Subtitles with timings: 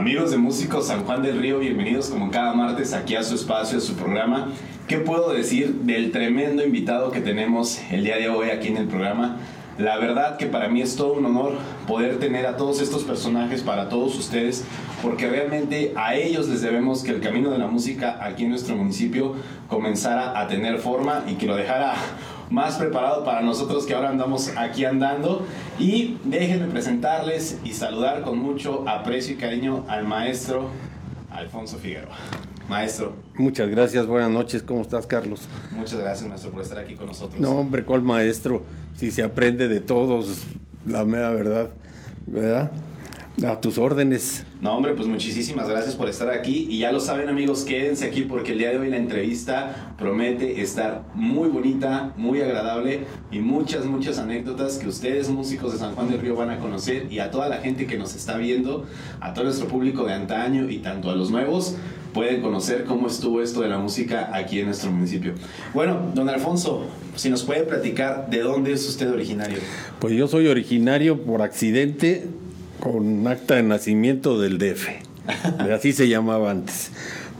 [0.00, 3.76] Amigos de Músicos San Juan del Río, bienvenidos como cada martes aquí a su espacio,
[3.76, 4.48] a su programa.
[4.88, 8.86] ¿Qué puedo decir del tremendo invitado que tenemos el día de hoy aquí en el
[8.86, 9.36] programa?
[9.76, 11.52] La verdad que para mí es todo un honor
[11.86, 14.64] poder tener a todos estos personajes para todos ustedes,
[15.02, 18.76] porque realmente a ellos les debemos que el camino de la música aquí en nuestro
[18.76, 19.34] municipio
[19.68, 21.92] comenzara a tener forma y que lo dejara
[22.50, 25.46] más preparado para nosotros que ahora andamos aquí andando.
[25.78, 30.68] Y déjenme presentarles y saludar con mucho aprecio y cariño al maestro
[31.30, 32.16] Alfonso Figueroa.
[32.68, 33.14] Maestro.
[33.34, 35.48] Muchas gracias, buenas noches, ¿cómo estás, Carlos?
[35.72, 37.40] Muchas gracias, maestro, por estar aquí con nosotros.
[37.40, 38.62] No, hombre, ¿cuál maestro?
[38.94, 40.44] Si se aprende de todos,
[40.86, 41.70] la mera verdad,
[42.26, 42.70] ¿verdad?
[43.46, 44.44] A tus órdenes.
[44.60, 46.66] No, hombre, pues muchísimas gracias por estar aquí.
[46.68, 50.60] Y ya lo saben, amigos, quédense aquí porque el día de hoy la entrevista promete
[50.60, 56.10] estar muy bonita, muy agradable y muchas, muchas anécdotas que ustedes, músicos de San Juan
[56.10, 58.84] del Río, van a conocer y a toda la gente que nos está viendo,
[59.20, 61.76] a todo nuestro público de antaño y tanto a los nuevos,
[62.12, 65.32] pueden conocer cómo estuvo esto de la música aquí en nuestro municipio.
[65.72, 66.84] Bueno, don Alfonso,
[67.16, 69.58] si nos puede platicar de dónde es usted originario.
[69.98, 72.28] Pues yo soy originario por accidente
[72.80, 74.88] con acta de nacimiento del DF.
[75.72, 76.90] Así se llamaba antes.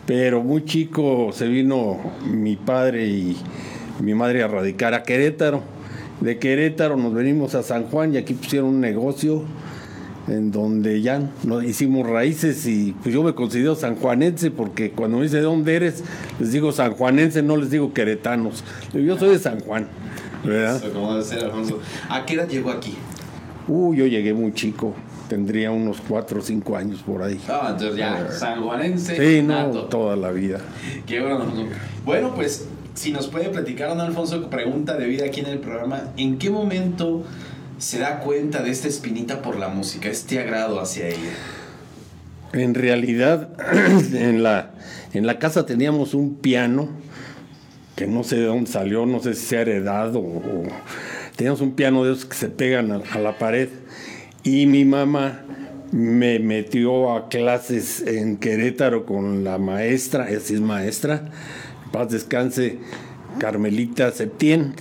[0.07, 3.37] Pero muy chico se vino mi padre y
[4.01, 5.63] mi madre a radicar a Querétaro.
[6.21, 9.45] De Querétaro nos venimos a San Juan y aquí pusieron un negocio
[10.29, 15.25] en donde ya nos hicimos raíces y pues yo me considero sanjuanense porque cuando me
[15.25, 16.05] dice de dónde eres,
[16.39, 18.63] les digo sanjuanense, no les digo queretanos.
[18.93, 19.89] Yo soy de San Juan,
[20.45, 20.77] ¿verdad?
[20.77, 21.81] Eso, como debe ser, Alfonso.
[22.09, 22.95] ¿A qué edad llegó aquí?
[23.67, 24.95] Uh, yo llegué muy chico,
[25.31, 27.41] tendría unos cuatro o cinco años por ahí.
[27.49, 29.17] Ah, entonces ya, sanjuanense.
[29.17, 29.85] Sí, no, nato.
[29.85, 30.59] toda la vida.
[31.07, 31.47] Qué bueno.
[32.05, 36.03] Bueno, pues si nos puede platicar, don Alfonso, pregunta de vida aquí en el programa,
[36.17, 37.23] ¿en qué momento
[37.79, 41.33] se da cuenta de esta espinita por la música, este agrado hacia ella?
[42.53, 43.51] En realidad,
[44.13, 44.73] en la,
[45.13, 46.89] en la casa teníamos un piano
[47.95, 50.63] que no sé de dónde salió, no sé si sea heredado o, o
[51.37, 53.69] teníamos un piano de esos que se pegan a, a la pared
[54.43, 55.41] y mi mamá
[55.93, 61.31] me metió a clases en Querétaro con la maestra, esa es maestra,
[61.93, 62.79] paz descanse,
[63.39, 64.75] Carmelita Septién.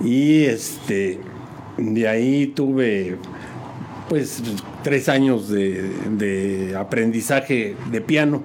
[0.00, 1.18] Y este,
[1.76, 3.16] de ahí tuve
[4.08, 4.42] pues
[4.82, 8.42] tres años de, de aprendizaje de piano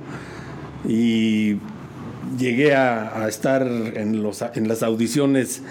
[0.87, 1.57] y
[2.37, 5.61] llegué a, a estar en, los, en las audiciones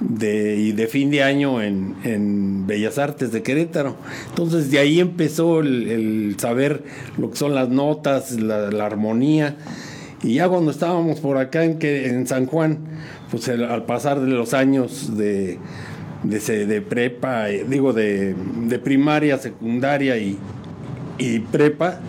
[0.00, 3.96] de, de fin de año en, en Bellas Artes de Querétaro.
[4.28, 6.84] Entonces de ahí empezó el, el saber
[7.16, 9.56] lo que son las notas, la, armonía.
[10.22, 12.78] Y ya cuando estábamos por acá en, en San Juan,
[13.30, 15.58] pues al pasar de los años de,
[16.24, 18.34] de, de prepa, eh, digo de,
[18.66, 20.36] de, primaria, secundaria y,
[21.18, 22.00] y prepa,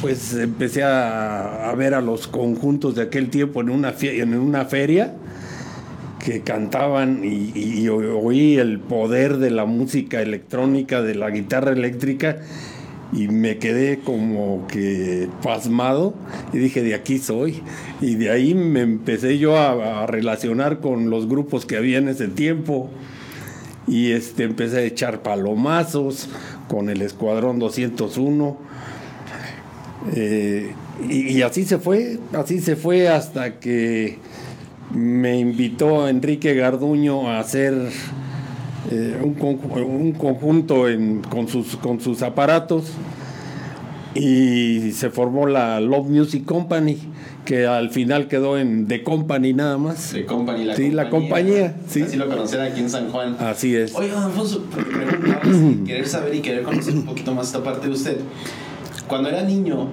[0.00, 4.64] pues empecé a, a, ver a los conjuntos de aquel tiempo en una, en una
[4.64, 5.14] feria
[6.28, 12.40] que cantaban y, oí el poder de la música electrónica, de la guitarra eléctrica,
[13.14, 16.12] y me quedé como que pasmado
[16.52, 17.62] y dije, de aquí soy.
[18.02, 22.28] Y de ahí me empecé yo a, relacionar con los grupos que había en ese
[22.28, 22.90] tiempo.
[23.86, 26.28] Y este, empecé a echar palomazos
[26.68, 28.58] con el Escuadrón 201.
[30.14, 30.74] Eh,
[31.08, 34.18] y así se fue, así se fue hasta que
[34.92, 37.74] me invitó Enrique Garduño a hacer
[38.90, 42.92] eh, un, un, conjunto en, con, sus, con sus aparatos
[44.14, 46.96] y se formó la Love Music Company
[47.44, 50.10] que al final quedó en The Company nada más.
[50.12, 51.04] The Company, la sí, compañía.
[51.04, 51.76] la compañía.
[51.88, 52.02] Sí.
[52.02, 53.36] Así lo conocían aquí en San Juan.
[53.40, 53.94] Así es.
[53.94, 54.64] Oye, don Alfonso,
[55.86, 58.18] querer saber y querer conocer un poquito más esta parte de usted.
[59.06, 59.88] Cuando era niño,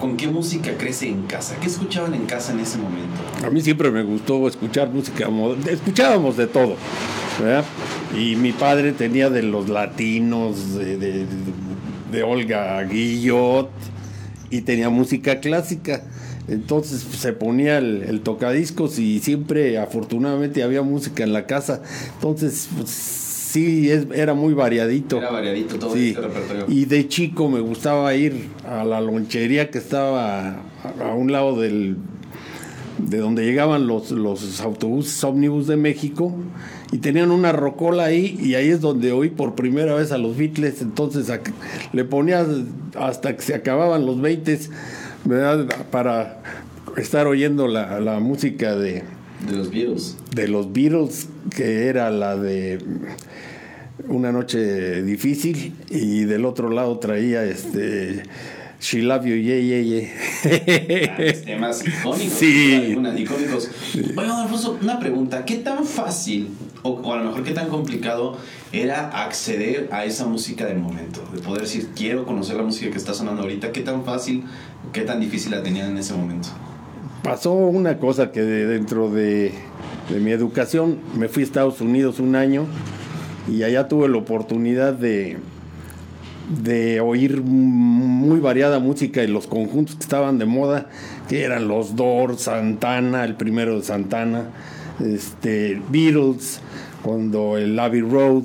[0.00, 1.56] ¿Con qué música crece en casa?
[1.60, 3.16] ¿Qué escuchaban en casa en ese momento?
[3.44, 5.70] A mí siempre me gustó escuchar música moderna.
[5.70, 6.76] Escuchábamos de todo,
[7.40, 7.64] ¿verdad?
[8.14, 11.26] Y mi padre tenía de los latinos, de,
[12.12, 13.70] de, Olga Guillot,
[14.50, 16.02] y tenía música clásica.
[16.46, 21.82] Entonces pues, se ponía el, el, tocadiscos y siempre, afortunadamente, había música en la casa.
[22.14, 23.25] Entonces, pues,
[23.56, 25.18] sí, es, era muy variadito.
[25.18, 26.10] Era variadito todo sí.
[26.10, 26.64] este repertorio.
[26.68, 30.60] Y de chico me gustaba ir a la lonchería que estaba a,
[31.00, 31.96] a un lado del
[32.98, 36.34] de donde llegaban los, los autobuses ómnibus de México
[36.92, 40.36] y tenían una rocola ahí y ahí es donde oí por primera vez a los
[40.36, 41.40] Beatles entonces a,
[41.92, 42.46] le ponías
[42.98, 44.60] hasta que se acababan los 20
[45.24, 45.66] ¿verdad?
[45.90, 46.42] para
[46.96, 49.02] estar oyendo la, la música de
[49.48, 52.78] de los Beatles de los Beatles que era la de
[54.08, 58.22] una noche difícil y del otro lado traía este
[58.80, 61.44] She Love You, yeah, yeah, yeah.
[61.44, 62.38] temas icónicos.
[62.38, 62.94] Sí.
[63.16, 63.70] icónicos.
[64.16, 65.44] Oye, Alfonso, una pregunta.
[65.44, 66.50] ¿Qué tan fácil,
[66.82, 68.36] o, o, a lo mejor qué tan complicado
[68.72, 71.26] era acceder a esa música del momento?
[71.32, 73.72] De poder decir, quiero conocer la música que está sonando ahorita.
[73.72, 74.44] ¿Qué tan fácil,
[74.92, 76.48] qué tan difícil la tenían en ese momento?
[77.26, 79.50] Pasó una cosa que dentro de,
[80.16, 82.66] mi educación me fui a Estados Unidos un año
[83.52, 85.38] y allá tuve la oportunidad de,
[86.62, 90.88] de oír muy variada música y los conjuntos que estaban de moda,
[91.28, 94.50] que eran los Doors, Santana, el primero de Santana,
[95.04, 96.60] este, Beatles,
[97.02, 98.44] cuando el Abbey Road,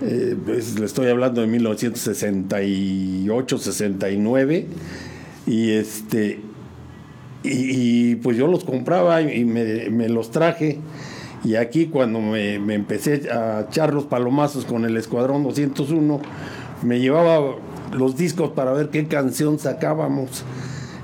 [0.00, 4.66] eh, pues, le estoy hablando de 1968, 69,
[5.44, 6.51] y este
[7.42, 10.78] y, pues yo los compraba y me, me los traje.
[11.44, 16.20] Y aquí cuando me, me, empecé a echar los palomazos con el Escuadrón 201,
[16.82, 17.56] me llevaba
[17.92, 20.44] los discos para ver qué canción sacábamos.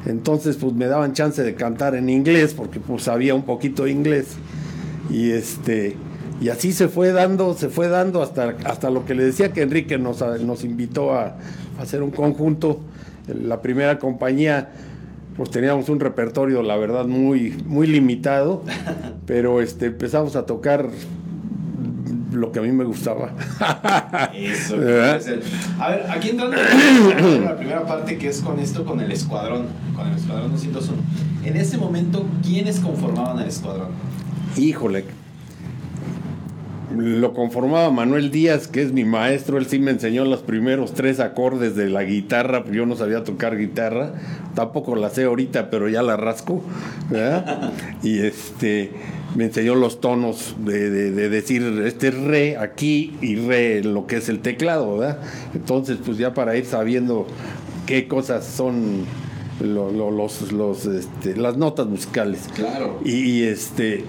[0.07, 3.91] Entonces pues me daban chance de cantar en inglés porque pues sabía un poquito de
[3.91, 4.37] inglés.
[5.11, 5.97] Y este
[6.41, 9.63] y así se fue dando, se fue dando hasta, hasta lo que le decía que
[9.63, 11.37] Enrique nos, nos invitó a,
[11.79, 12.81] a hacer un conjunto.
[13.27, 14.71] La primera compañía
[15.39, 18.65] pues teníamos un repertorio, la verdad, muy, muy limitado,
[19.27, 20.91] pero este, empezamos a tocar
[22.33, 23.31] lo que a mí me gustaba.
[24.35, 24.75] Eso.
[25.79, 29.67] A ver, aquí entrando en la primera parte que es con esto, con el escuadrón,
[29.95, 30.99] con el escuadrón 201.
[31.45, 33.91] En ese momento, ¿quiénes conformaban el escuadrón?
[34.57, 35.05] Híjole,
[36.97, 39.59] lo conformaba Manuel Díaz, que es mi maestro.
[39.59, 42.65] Él sí me enseñó los primeros tres acordes de la guitarra.
[42.71, 44.13] Yo no sabía tocar guitarra.
[44.55, 46.63] Tampoco la sé ahorita, pero ya la rasco.
[48.03, 48.91] y este
[49.37, 54.41] me enseñó los tonos de, decir este re aquí y re lo que es el
[54.41, 55.01] teclado.
[55.55, 57.27] Entonces, pues ya para ir sabiendo
[57.87, 59.05] qué cosas son
[59.61, 59.93] los,
[60.53, 62.49] los, este, las notas musicales.
[62.55, 63.01] Claro.
[63.05, 64.05] y este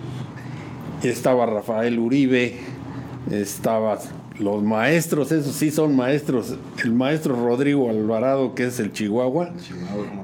[1.08, 2.58] estaba Rafael Uribe,
[3.32, 4.00] estaba
[4.40, 9.52] los maestros, esos sí son maestros, el maestro Rodrigo Alvarado, que es el Chihuahua,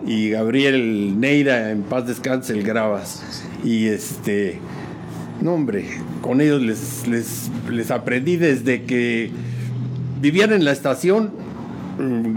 [0.05, 3.23] y Gabriel Neira, en paz descanse, el Gravas.
[3.63, 4.59] Y este,
[5.41, 5.85] no hombre,
[6.21, 9.31] con ellos les, les, les aprendí desde que
[10.21, 11.31] vivían en la estación,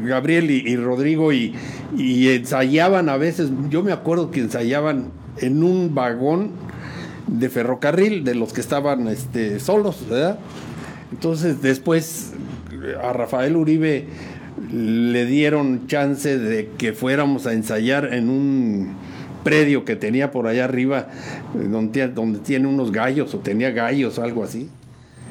[0.05, 1.55] Gabriel y, Rodrigo, y,
[1.97, 5.11] y ensayaban a veces, yo me acuerdo que ensayaban
[5.41, 6.51] en un vagón
[7.29, 10.39] de ferrocarril, de los que estaban este, solos, ¿verdad?
[11.13, 12.33] Entonces después
[13.03, 14.07] a Rafael Uribe
[14.73, 18.95] le dieron chance de que fuéramos a ensayar en un
[19.45, 21.09] predio que tenía por allá arriba,
[21.55, 22.09] donde,
[22.45, 24.69] tiene unos gallos, o tenía gallos o algo así.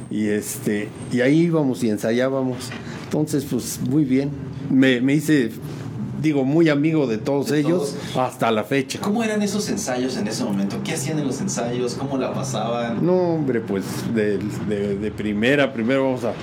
[0.09, 2.69] Y, este, y ahí íbamos y ensayábamos.
[3.03, 4.31] Entonces, pues muy bien.
[4.71, 5.51] Me, me hice
[6.21, 8.99] digo, muy amigo de todos ellos hasta la fecha.
[9.01, 10.77] ¿Cómo eran esos ensayos en ese momento?
[10.83, 11.95] ¿Qué hacían en los ensayos?
[11.95, 13.05] ¿Cómo la pasaban?
[13.05, 13.83] No, hombre, pues
[14.13, 16.33] de, de, primera, primero vamos a,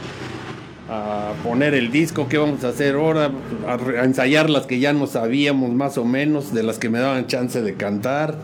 [0.89, 3.31] a, poner el disco, ¿qué vamos a hacer ahora?
[3.67, 7.27] A, ensayar las que ya no sabíamos más o menos, de las que me daban
[7.27, 8.39] chance de cantar.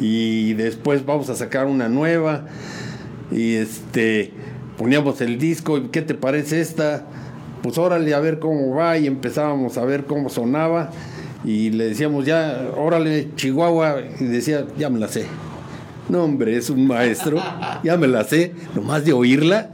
[0.00, 2.46] Y después vamos a sacar una nueva.
[3.30, 4.32] Y este,
[4.76, 7.06] poníamos el disco, ¿qué te parece esta?
[7.66, 10.92] Pues órale a ver cómo va y empezábamos a ver cómo sonaba
[11.44, 15.26] y le decíamos ya, órale Chihuahua y decía, ya me la sé.
[16.08, 17.42] No, hombre, es un maestro,
[17.82, 19.70] ya me la sé, nomás de oírla,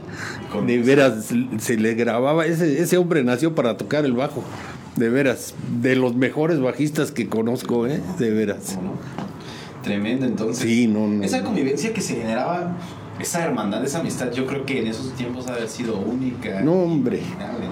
[0.65, 4.43] de veras se le grababa, ese, ese hombre nació para tocar el bajo,
[4.95, 8.01] de veras, de los mejores bajistas que conozco, ¿eh?
[8.17, 8.79] de veras.
[9.83, 10.67] Tremendo entonces.
[10.67, 11.23] Sí, no, no.
[11.23, 12.75] Esa convivencia que se generaba
[13.23, 16.61] esa hermandad, esa amistad, yo creo que en esos tiempos ha sido única.
[16.61, 17.21] No, hombre.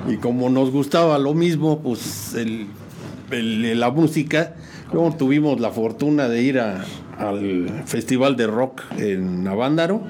[0.08, 2.68] Y como nos gustaba lo mismo, pues el,
[3.80, 4.56] la música,
[4.92, 10.02] luego tuvimos la fortuna de ir al Festival de Rock en Avándaro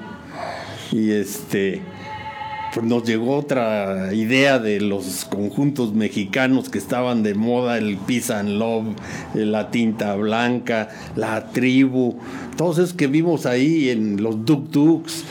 [0.92, 1.82] y este
[2.74, 8.32] pues nos llegó otra idea de los conjuntos mexicanos que estaban de moda, el Peace
[8.32, 8.96] and Love,
[9.34, 12.16] la tinta blanca, la tribu,
[12.56, 15.24] todos esos que vimos ahí en los Duk Duks.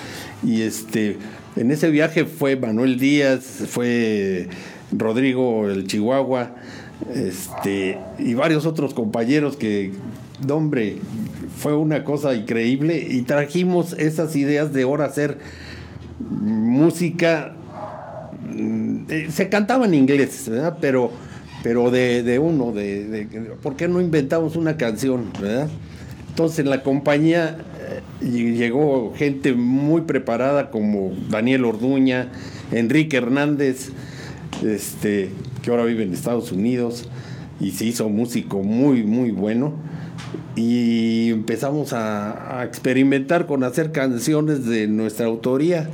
[0.43, 1.17] Y este,
[1.55, 4.47] en ese viaje fue Manuel Díaz, fue
[4.91, 6.55] Rodrigo el Chihuahua,
[7.13, 9.91] este, y varios otros compañeros que,
[10.47, 10.97] hombre,
[11.57, 15.39] fue una cosa increíble y trajimos esas ideas de ahora hacer
[16.29, 17.53] música,
[19.09, 20.77] eh, se cantaba en inglés, ¿verdad?
[20.79, 21.11] Pero,
[21.63, 23.27] pero de, uno, de,
[23.61, 25.69] ¿por qué no inventamos una canción, ¿verdad?
[26.29, 27.57] Entonces en la compañía
[28.21, 32.29] eh, llegó gente muy preparada como Daniel Orduña
[32.71, 33.89] Enrique Hernández,
[34.63, 35.29] este,
[35.61, 37.09] que ahora vive en Estados Unidos
[37.59, 39.73] y se hizo músico muy, muy bueno.
[40.55, 45.89] Y empezamos a experimentar con hacer canciones de nuestra autoría.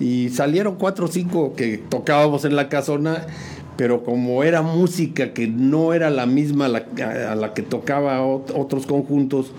[0.00, 3.26] Y salieron cuatro o cinco que tocábamos en la casona
[3.80, 6.68] pero como era música que no era la misma a
[7.34, 9.52] la, que tocaba otros conjuntos,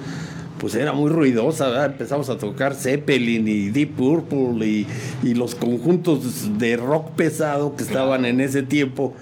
[0.59, 4.85] pues era muy ruidosa, empezamos a tocar Zeppelin y Deep Purple y,
[5.23, 9.15] y, los conjuntos de rock pesado que estaban en ese tiempo.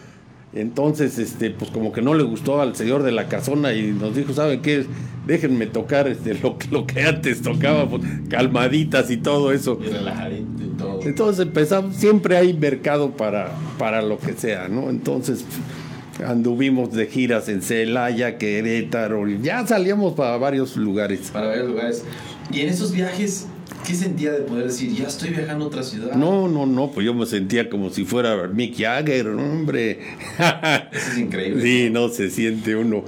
[0.52, 4.18] Entonces, este, pues como que no le gustó al señor de la casona y nos
[4.18, 4.86] dijo, ¿saben qué?
[5.26, 9.80] Déjenme tocar este, lo, lo que antes tocaba, pues, calmaditas y todo eso.
[9.82, 10.69] Y relajadito.
[11.03, 14.89] Entonces empezamos, siempre hay mercado para, para lo que sea, ¿no?
[14.89, 15.46] Entonces
[16.25, 21.29] anduvimos de giras en Celaya, Querétaro, ya salíamos para varios lugares.
[21.32, 22.03] Para varios lugares.
[22.51, 23.48] Y en esos viajes,
[23.86, 26.15] ¿qué sentía de poder decir, ya estoy viajando a otra ciudad?
[26.15, 30.00] No, no, no, pues yo me sentía como si fuera Mick Jagger, hombre.
[30.91, 31.62] Eso es increíble.
[31.62, 33.03] sí, no se siente uno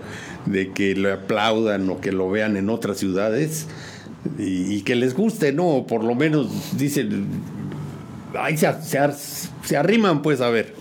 [0.46, 3.68] de que lo aplaudan o que lo vean en otras ciudades
[4.38, 5.86] y, que les guste, ¿no?
[5.88, 7.26] Por lo menos dicen,
[8.40, 9.00] ahí se, se,
[9.64, 10.74] se arriman pues a ver.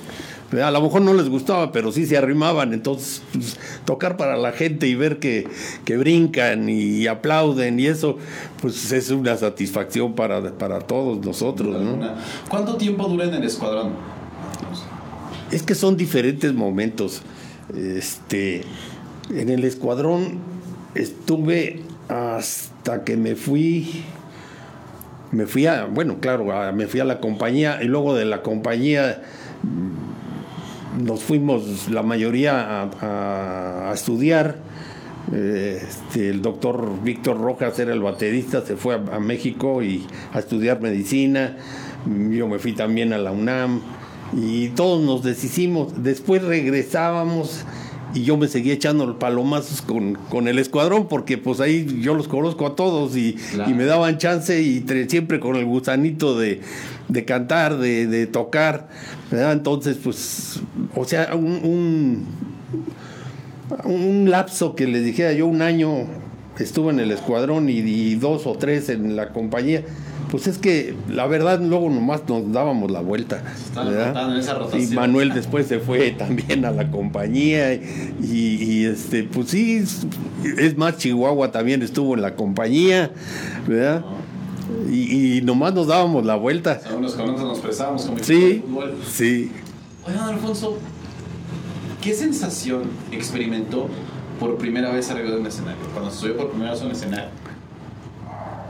[0.53, 2.73] A lo mejor no les gustaba, pero sí se arrimaban.
[2.73, 5.47] Entonces, pues, tocar para la gente y ver que,
[5.85, 8.19] que brincan y, aplauden y eso,
[8.61, 11.81] pues es una satisfacción para, para todos nosotros.
[11.81, 12.15] ¿no?
[12.49, 13.93] ¿Cuánto tiempo dura en el escuadrón?
[15.53, 17.23] Es que son diferentes momentos.
[17.77, 18.63] Este,
[19.33, 20.39] en el escuadrón
[20.97, 24.03] estuve hasta que me fui
[25.33, 29.23] me fui a, bueno, claro, me fui a la compañía y luego de la compañía
[31.03, 34.57] nos fuimos la mayoría a, estudiar.
[35.33, 40.81] Este, el doctor Víctor Rojas era el baterista, se fue a, México y a estudiar
[40.81, 41.57] medicina.
[42.07, 43.81] Yo me fui también a la UNAM
[44.33, 46.03] y todos nos deshicimos.
[46.03, 47.65] Después regresábamos
[48.15, 52.15] y yo me seguía echando los palomazos con, con, el escuadrón porque pues ahí yo
[52.15, 53.37] los conozco a todos y,
[53.67, 56.61] y me daban chance y siempre con el gusanito de,
[57.11, 58.89] de cantar, de, de tocar.
[59.31, 60.61] Entonces, pues,
[60.95, 62.27] o sea, un,
[63.85, 66.07] un, lapso que les dijera yo, un año
[66.59, 69.85] estuve en el escuadrón y, dos o tres en la compañía.
[70.31, 73.43] Pues es que la verdad luego nomás nos dábamos la vuelta.
[74.79, 79.85] y Manuel después se fue también a la compañía y, este pues sí
[80.59, 83.11] es más Chihuahua también estuvo en la compañía,
[83.67, 84.05] ¿verdad?
[84.89, 86.81] Y, nomás nos dábamos la vuelta.
[86.97, 88.63] Unos con nos presábamos como Sí,
[89.09, 89.51] sí.
[90.07, 90.79] Oigan, Alfonso,
[92.01, 93.89] ¿qué sensación experimentó
[94.39, 95.83] por primera vez arriba de un escenario?
[95.93, 97.31] Cuando subió por primera vez a un escenario.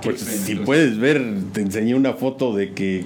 [0.03, 3.05] Pues si puedes ver, te enseñé una foto de que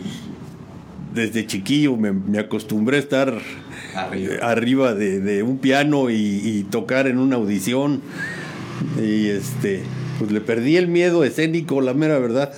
[1.15, 3.39] desde chiquillo me, acostumbré a estar
[4.43, 8.01] arriba, de, un piano y, y, tocar en una audición.
[9.01, 9.83] Y este,
[10.19, 12.53] pues le perdí el miedo escénico, la mera verdad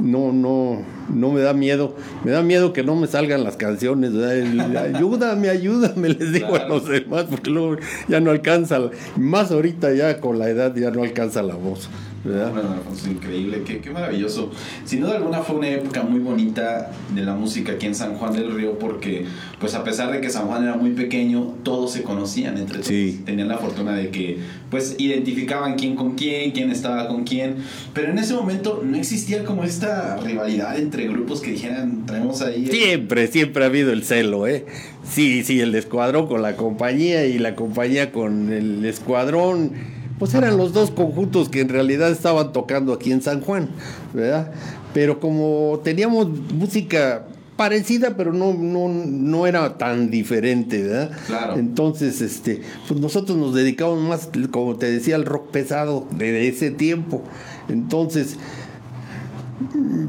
[0.00, 1.94] no, no, no me da miedo.
[2.24, 4.12] Me da miedo que no me salgan las canciones.
[4.14, 7.76] ayúdame, ayúdame, les digo a los demás, porque luego
[8.08, 8.78] ya no alcanza,
[9.16, 11.88] más ahorita ya con la edad ya no alcanza la voz.
[12.28, 12.76] Bueno,
[13.10, 14.50] increíble, qué, qué, maravilloso.
[14.84, 18.32] Sin duda alguna fue una época muy bonita de la música aquí en San Juan
[18.32, 19.24] del Río porque,
[19.58, 23.24] pues a pesar de que San Juan era muy pequeño, todos se conocían entre todos.
[23.24, 24.38] Tenían la fortuna de que,
[24.70, 27.56] pues, identificaban quién con quién, quién estaba con quién.
[27.94, 32.66] Pero en ese momento no existía como esta rivalidad entre grupos que dijeran, traemos ahí...
[32.66, 34.66] Siempre, siempre ha habido el celo, ¿eh?
[35.04, 40.56] Sí, sí, el escuadrón con la compañía y la compañía con el escuadrón pues eran
[40.56, 43.68] los dos conjuntos que en realidad estaban tocando aquí en San Juan,
[44.12, 44.52] ¿verdad?
[44.92, 51.10] Pero como teníamos música parecida, pero no, no, no era tan diferente, ¿verdad?
[51.26, 51.56] Claro.
[51.56, 56.70] Entonces, este, pues nosotros nos dedicamos más, como te decía, al rock pesado de ese
[56.70, 57.22] tiempo.
[57.68, 58.36] Entonces,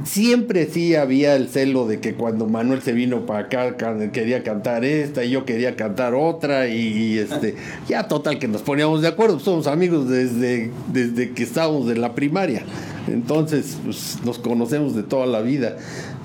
[0.03, 3.75] siempre sí había el celo de que cuando Manuel se vino para acá
[4.11, 7.55] quería cantar esta y yo quería cantar otra y, este
[7.87, 12.13] ya total que nos poníamos de acuerdo somos amigos desde, desde que estábamos en la
[12.13, 12.63] primaria.
[13.07, 15.77] Entonces pues, nos conocemos de toda la vida.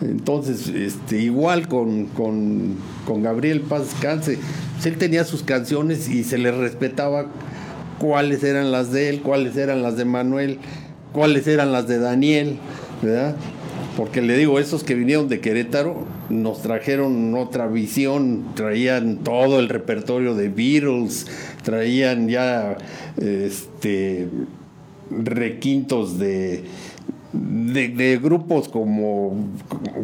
[0.03, 2.77] Entonces este igual con, con,
[3.07, 4.39] con Gabriel Paz Cance
[4.75, 7.27] pues, él tenía sus canciones y se le respetaba
[7.99, 10.59] cuáles eran las de él cuáles eran las de Manuel
[11.13, 12.59] cuáles eran las de Daniel
[13.97, 19.69] Porque le digo, esos que vinieron de Querétaro nos trajeron otra visión, traían todo el
[19.69, 21.27] repertorio de Beatles,
[21.63, 22.77] traían ya
[23.17, 24.29] este
[25.11, 26.65] requintos de,
[27.33, 29.37] de, grupos como,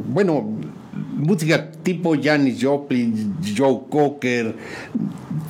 [0.08, 0.48] bueno,
[1.16, 4.54] música tipo Janis Joplin, Joe Cocker,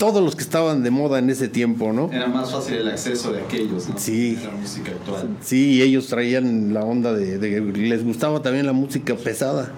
[0.01, 2.11] todos los que estaban de moda en ese tiempo, ¿no?
[2.11, 3.99] Era más fácil el acceso de aquellos, ¿no?
[3.99, 4.37] Sí.
[4.43, 5.37] La música actual.
[5.43, 9.71] Sí, ellos traían la onda de, de- les gustaba también la música pesada.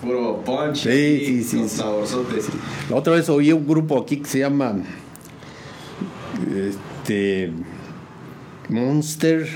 [0.00, 0.78] Puro punch.
[0.84, 1.76] Sí, y sí, sí, con sí.
[1.76, 2.46] saborzotes.
[2.88, 4.76] La otra vez oí un grupo aquí que se llama
[6.68, 7.52] este
[8.68, 9.46] Monster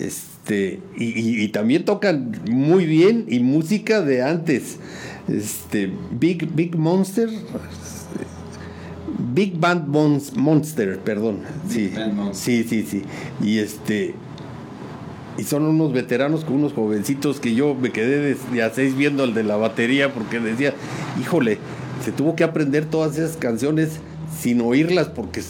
[0.00, 4.76] este y, y- y también tocan muy bien y música de antes
[5.28, 7.28] este Big Big Monster
[9.36, 12.64] Big Band Mons- Monster perdón Big sí Band Monster.
[12.64, 13.02] sí sí sí
[13.46, 14.14] y este
[15.38, 19.22] y son unos veteranos con unos jovencitos que yo me quedé desde a seis viendo
[19.24, 20.72] el de la batería porque decía,
[21.20, 21.58] híjole,
[22.02, 24.00] se tuvo que aprender todas esas canciones
[24.40, 25.42] sin oírlas porque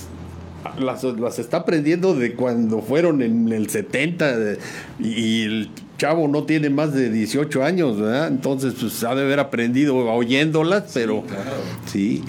[0.80, 4.58] las, las está aprendiendo de cuando fueron en el 70 de-
[4.98, 8.26] y, el chavo no tiene más de 18 años, ¿verdad?
[8.26, 11.44] Entonces pues ha de haber aprendido oyéndolas, pero Claro.
[11.86, 12.24] sí.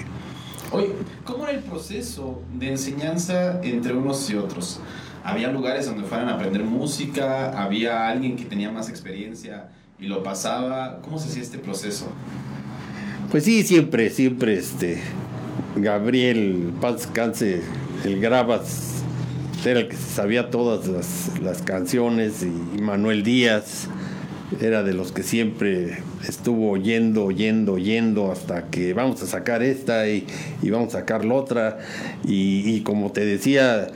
[0.70, 0.90] Oye,
[1.28, 4.80] ¿cómo era el proceso de enseñanza entre unos y otros?
[5.22, 7.50] ¿Había lugares donde fueran a aprender música?
[7.62, 9.68] ¿Había alguien que tenía más experiencia
[10.00, 11.00] y lo pasaba?
[11.02, 12.06] ¿Cómo se hacía este proceso?
[13.30, 15.02] Pues sí, siempre, siempre, este,
[15.76, 17.60] Gabriel, paz descanse,
[18.06, 19.02] el Gravas,
[19.66, 23.88] era el que sabía todas las, las canciones, y Manuel Díaz
[24.60, 30.08] era de los que siempre estuvo oyendo, oyendo, oyendo, hasta que vamos a sacar esta
[30.08, 30.26] y,
[30.62, 31.78] y vamos a sacar la otra,
[32.24, 33.88] y, como te decía,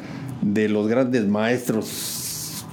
[0.43, 2.65] de los grandes maestros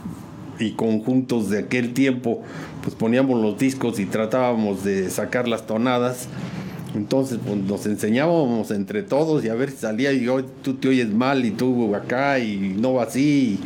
[0.59, 2.41] y conjuntos de aquel tiempo,
[2.83, 6.27] pues poníamos los discos y tratábamos de sacar las tonadas.
[6.95, 10.89] Entonces, pues nos enseñábamos entre todos y a ver si salía y yo, tú te
[10.89, 13.59] oyes mal y tú acá y no va así.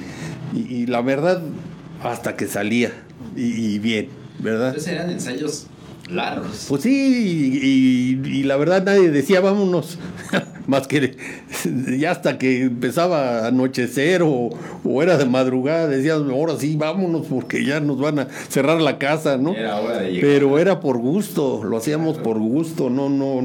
[0.54, 1.42] Y la verdad,
[2.04, 2.92] hasta que salía
[3.36, 3.42] y,
[3.76, 4.70] y bien, ¿verdad?
[4.70, 5.68] Entonces eran ensayos
[6.10, 6.66] largos.
[6.68, 7.68] Pues sí, y,
[8.28, 9.98] y- y la verdad nadie decía vámonos,
[10.68, 11.16] más que
[11.98, 14.50] ya hasta que empezaba a anochecer o,
[14.84, 18.98] o era de madrugada, decían ahora sí vámonos porque ya nos van a cerrar la
[18.98, 19.56] casa, ¿no?
[19.56, 20.22] Era hora de llegar.
[20.30, 23.42] Pero era por gusto, lo hacíamos por gusto, no, no,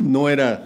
[0.00, 0.64] no era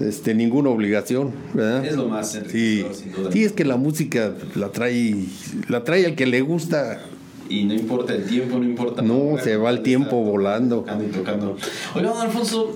[0.00, 1.84] este, ninguna obligación, ¿verdad?
[1.86, 2.38] Es lo más Sí,
[2.80, 3.30] enriquecedor, sin duda.
[3.32, 5.14] sí, es que la música la trae,
[5.68, 7.00] la trae al que le gusta.
[7.48, 9.02] Y no importa el tiempo, no importa.
[9.02, 10.80] No, se va el tiempo volando.
[10.80, 11.56] Tocando y tocando.
[11.94, 12.74] Oiga, don Alfonso,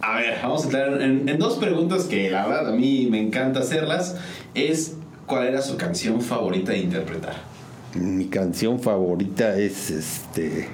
[0.00, 3.20] a ver, vamos a entrar en, en dos preguntas que la verdad a mí me
[3.20, 4.16] encanta hacerlas.
[4.54, 7.34] Es, ¿cuál era su canción favorita de interpretar?
[7.94, 10.68] Mi canción favorita es este.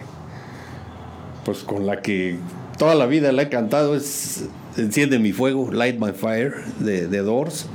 [1.44, 2.37] Pues con la que
[2.76, 7.18] toda la vida la he cantado es Enciende mi fuego, Light My Fire de, de
[7.18, 7.66] Doors.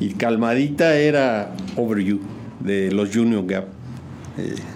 [0.00, 2.20] Y calmadita era Over You
[2.60, 3.79] de los Junior Gap.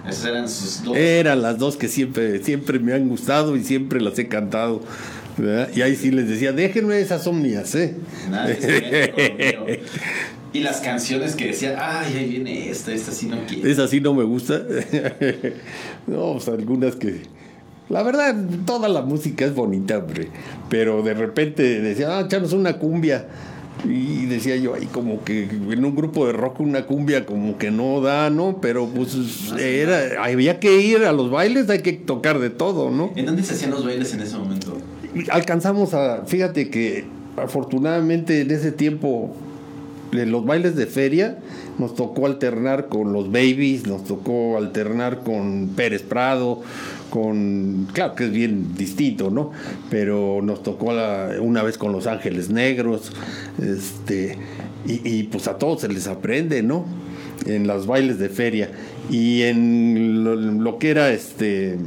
[0.07, 0.97] Esas eran sus dos.
[0.97, 4.81] Eran las dos que siempre, siempre me han gustado y siempre las he cantado.
[5.37, 5.69] ¿verdad?
[5.75, 7.95] Y ahí sí les decía, déjenme esas mías, ¿eh?
[8.29, 9.81] Nadie.
[10.55, 13.67] Y las canciones que decía, ay, ahí viene esta, esta sí no quiero.
[13.67, 14.61] Esa sí no me gusta.
[16.07, 17.23] no, pues algunas que.
[17.89, 18.33] La verdad,
[18.65, 20.29] toda la música es bonita, hombre.
[20.69, 23.27] Pero de repente decía, ah, echanos una cumbia.
[23.83, 27.71] Y decía yo, ahí como que en un grupo de rock una cumbia como que
[27.71, 28.59] no da, ¿no?
[28.61, 33.11] Pero pues era, había que ir a los bailes, hay que tocar de todo, ¿no?
[33.15, 34.77] ¿En dónde se hacían los bailes en ese momento?
[35.29, 37.05] alcanzamos a, fíjate que
[37.37, 39.35] afortunadamente en ese tiempo
[40.19, 41.37] en los bailes de feria
[41.77, 46.61] nos tocó alternar con los babies, nos tocó alternar con Pérez Prado,
[47.09, 49.51] con, claro que es bien distinto, ¿no?
[49.89, 50.93] Pero nos tocó
[51.41, 53.11] una vez con Los Ángeles Negros,
[53.61, 54.37] este,
[54.85, 56.85] y, pues a todos se les aprende, ¿no?
[57.45, 58.69] En los bailes de feria
[59.09, 61.77] y en lo, lo que era este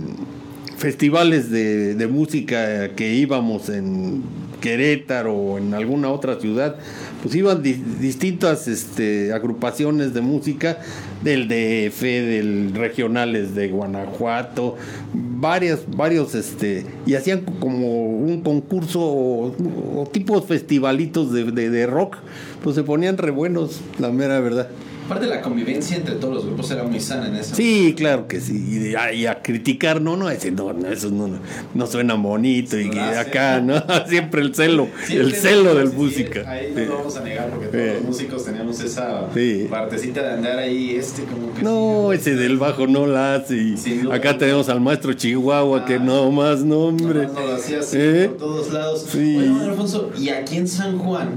[0.76, 4.22] festivales de, de música que íbamos en
[4.60, 6.76] Querétaro o en alguna otra ciudad,
[7.22, 10.78] pues iban di- distintas este, agrupaciones de música
[11.22, 14.76] del DF, del regionales de Guanajuato,
[15.14, 19.54] varias, varios, este, y hacían como un concurso o,
[19.96, 22.16] o tipos festivalitos de, de- de rock,
[22.62, 24.68] pues se ponían re buenos, la mera verdad.
[25.08, 28.42] Aparte, la convivencia entre todos los grupos era muy sana en ese Sí, claro que
[28.42, 28.90] sí.
[28.90, 31.38] Y, a, y a criticar, no, no, ese no, no, eso no, no,
[31.74, 32.78] no suena bonito.
[32.78, 33.18] Y hace.
[33.18, 33.82] acá, ¿no?
[34.06, 36.44] Siempre el celo, Siempre el celo del música.
[36.46, 36.82] Ahí Sí.
[36.82, 37.92] no lo vamos a negar porque todos Sí.
[37.94, 39.28] los músicos teníamos esa
[39.70, 41.62] partecita de andar ahí, este como que.
[41.62, 43.76] No, ese del bajo no la hace.
[44.12, 45.98] Acá tenemos al maestro Chihuahua, que Ah.
[46.00, 47.26] no más nombre.
[47.28, 48.26] No lo hacía así ¿Eh?
[48.28, 49.06] por todos lados.
[49.10, 51.30] Don Alfonso, ¿y aquí en San Juan,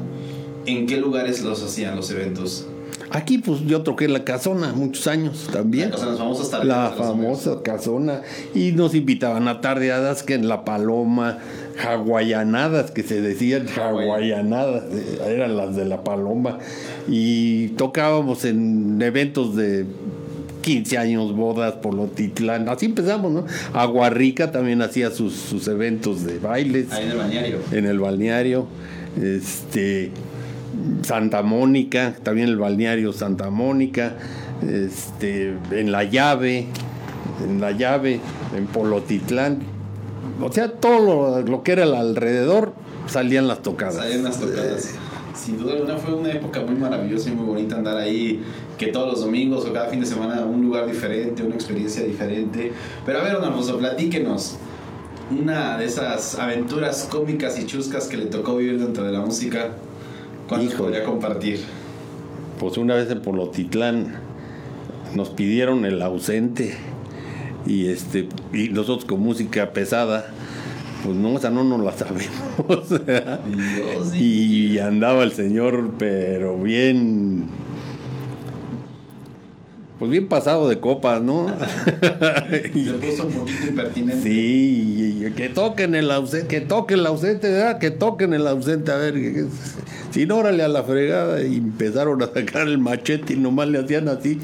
[0.66, 2.68] en qué lugares los hacían los eventos?
[3.14, 5.92] Aquí, pues yo toqué la casona muchos años también.
[5.92, 8.22] Vamos hasta La famosa casona.
[8.56, 11.40] Y nos invitaban a tardeadas que en La Paloma,
[11.84, 14.84] hawaianadas, que se decían hawaianadas,
[15.28, 16.60] eran las de La Paloma.
[17.10, 19.86] Y tocábamos en eventos de
[20.62, 23.46] 15 años, bodas, Polotitlán, así empezamos, ¿no?
[23.74, 26.92] Aguarrica también hacía sus, sus eventos de bailes.
[26.92, 27.58] Ahí en el balneario.
[27.72, 28.68] En el balneario.
[29.22, 30.12] Este.
[31.04, 34.16] Santa Mónica, también el balneario Santa Mónica,
[34.62, 36.68] este, en La Llave,
[37.44, 38.20] en La Llave,
[38.56, 39.60] en Polotitlán.
[40.42, 42.74] O sea, todo lo, lo que era el alrededor
[43.08, 43.96] salían las tocadas.
[43.96, 44.96] Salían las tocadas.
[45.36, 48.42] Sin duda alguna fue una época muy maravillosa y muy bonita andar ahí,
[48.78, 52.72] que todos los domingos o cada fin de semana un lugar diferente, una experiencia diferente.
[53.06, 54.58] Pero a ver, don Alfonso, platíquenos
[55.32, 59.72] una de esas aventuras cómicas y chuscas que le tocó vivir dentro de la música.
[60.52, 61.62] ¿Cuánto podría compartir?
[62.60, 64.16] Pues una vez en Polotitlán
[65.16, 66.76] nos pidieron el ausente
[67.66, 70.26] y este y nosotros con música pesada
[71.06, 72.30] pues no, o sea, no nos la sabemos.
[72.90, 77.46] Dios, y andaba el señor, pero bien.
[80.02, 81.46] Pues bien pasado de copas, ¿no?
[82.50, 84.24] Se puso un poquito impertinente.
[84.24, 87.78] Sí, que toquen el ausente, que toquen el ausente, ¿verdad?
[87.78, 89.14] Que toquen el ausente, a ver,
[90.10, 93.78] si no, órale a la fregada, y empezaron a sacar el machete y nomás le
[93.78, 94.40] hacían así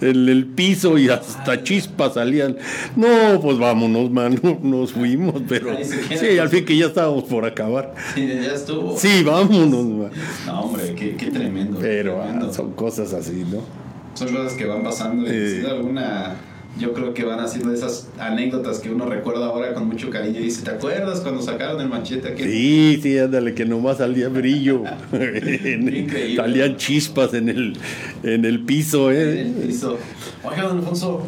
[0.00, 2.56] en el piso y hasta chispas salían.
[2.96, 7.92] No, pues vámonos, mano, nos fuimos, pero sí, al fin que ya estábamos por acabar.
[8.14, 8.96] Sí, ya estuvo.
[8.96, 10.10] Sí, vámonos, man.
[10.46, 11.78] No, hombre, qué, qué tremendo.
[11.82, 12.46] Pero tremendo.
[12.48, 13.91] ah, son cosas así, ¿no?
[14.14, 15.50] Son cosas que van pasando y Eh.
[15.56, 16.34] sin alguna
[16.78, 20.44] yo creo que van haciendo esas anécdotas que uno recuerda ahora con mucho cariño y
[20.44, 22.44] dice, ¿te acuerdas cuando sacaron el machete aquí?
[22.44, 24.82] Sí, sí, ándale, que nomás salía brillo.
[25.12, 26.36] Increíble.
[26.36, 27.76] Salían chispas en el,
[28.22, 29.40] en el piso, En ¿eh?
[29.42, 29.98] el piso.
[30.42, 31.22] Oiga, don Alfonso,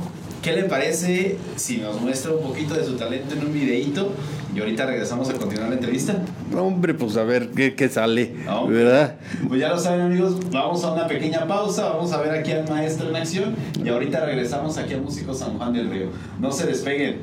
[0.45, 4.13] ¿qué le parece si nos muestra un poquito de su talento en un videíto?
[4.55, 6.15] Y ahorita regresamos a continuar la entrevista.
[6.57, 8.69] Hombre, pues a ver qué, qué sale, No.
[8.69, 9.17] ¿verdad?
[9.49, 12.69] Pues ya lo saben amigos, vamos a una pequeña pausa, vamos a ver aquí al
[12.69, 16.07] maestro en acción y ahorita regresamos aquí a Músico San Juan del Río.
[16.39, 17.17] No se despeguen.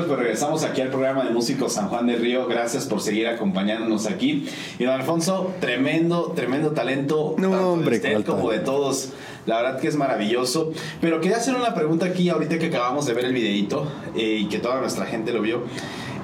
[0.00, 2.46] Regresamos aquí al programa de Músicos San Juan del Río.
[2.46, 4.48] Gracias por seguir acompañándonos aquí.
[4.78, 7.34] Y don Alfonso, tremendo, tremendo talento.
[7.38, 9.10] No, tanto hombre, de usted como de todos.
[9.44, 10.72] La verdad que es maravilloso.
[11.00, 14.48] Pero quería hacer una pregunta aquí, ahorita que acabamos de ver el videito eh, y
[14.48, 15.62] que toda nuestra gente lo vio.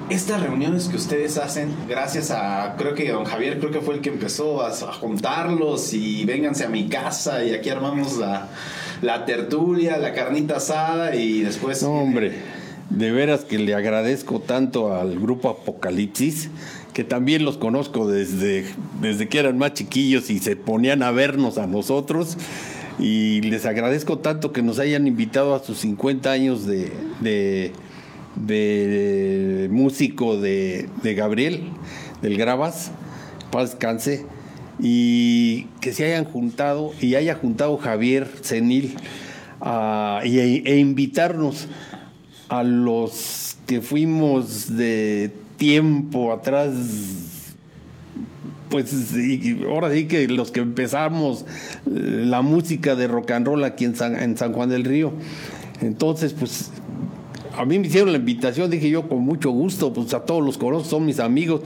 [0.09, 4.01] Estas reuniones que ustedes hacen, gracias a, creo que don Javier, creo que fue el
[4.01, 8.47] que empezó a, a juntarlos y vénganse a mi casa y aquí armamos la,
[9.03, 11.83] la tertulia, la carnita asada y después...
[11.83, 12.58] No, hombre,
[12.89, 16.49] de veras que le agradezco tanto al grupo Apocalipsis,
[16.93, 18.65] que también los conozco desde,
[19.01, 22.37] desde que eran más chiquillos y se ponían a vernos a nosotros.
[22.97, 26.91] Y les agradezco tanto que nos hayan invitado a sus 50 años de,
[28.35, 31.63] de, músico de, de Gabriel,
[32.21, 32.91] del Gravas,
[33.51, 34.25] paz descanse,
[34.79, 38.95] y que se hayan juntado y haya juntado Javier Senil
[39.61, 41.67] a- y- e invitarnos
[42.49, 46.73] a los que fuimos de tiempo atrás
[48.69, 49.13] pues
[49.67, 53.95] ahora sí que los que empezamos eh, la música de rock and roll aquí en
[53.95, 55.11] San, en San Juan del Río.
[55.81, 56.71] Entonces, pues
[57.57, 60.57] a mí me hicieron la invitación, dije yo con mucho gusto, pues a todos los
[60.57, 61.61] conozco, son mis amigos.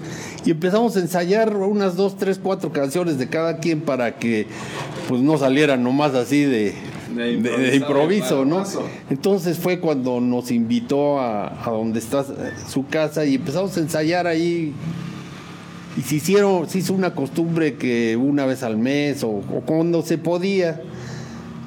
[0.46, 4.48] Y empezamos a ensayar unas dos, tres, cuatro canciones de cada quien para que
[5.08, 6.74] pues no salieran nomás así de,
[7.16, 8.64] De improviso, ¿no?
[9.10, 12.26] Entonces fue cuando nos invitó a, a donde está
[12.68, 14.74] su casa y empezamos a ensayar ahí.
[15.96, 20.02] Y se hicieron, se hizo una costumbre que una vez al mes o, o cuando
[20.02, 20.82] se podía,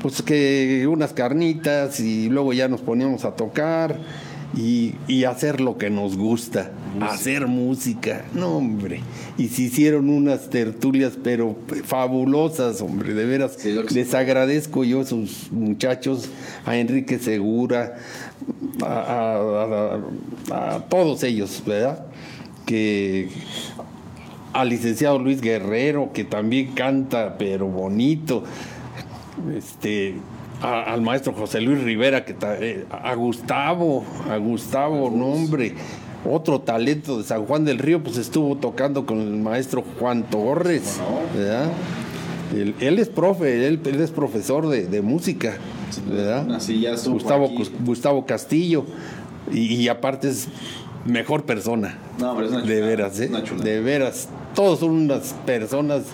[0.02, 4.00] pues que unas carnitas y luego ya nos poníamos a tocar
[4.56, 9.02] y, y hacer lo que nos gusta, hacer música, no hombre.
[9.38, 13.56] Y se hicieron unas tertulias pero fabulosas, hombre, de veras.
[13.58, 16.30] Sí, Les agradezco yo a esos muchachos,
[16.64, 17.98] a Enrique Segura,
[18.82, 20.00] a, a-
[20.54, 22.06] a- a todos ellos, ¿verdad?
[22.64, 23.28] Que
[24.54, 28.42] al licenciado Luis Guerrero, que también canta, pero bonito.
[29.54, 30.14] Este,
[30.62, 35.74] a- al maestro José Luis Rivera, que ta- eh, a Gustavo, a Gustavo, nombre.
[36.28, 40.98] Otro talento de San Juan del Río, pues estuvo tocando con el maestro Juan Torres.
[41.36, 41.70] ¿verdad?
[42.54, 45.56] Él, él es profe, él, él es profesor de, de música,
[46.08, 46.50] ¿verdad?
[46.52, 47.50] Así ya Gustavo,
[47.84, 48.84] Gustavo Castillo,
[49.52, 50.48] y, y aparte es
[51.04, 51.98] mejor persona.
[52.18, 53.28] No, pero es una De veras, ¿eh?
[53.30, 53.40] una.
[53.62, 54.28] De veras.
[54.54, 56.04] Todos son unas personas.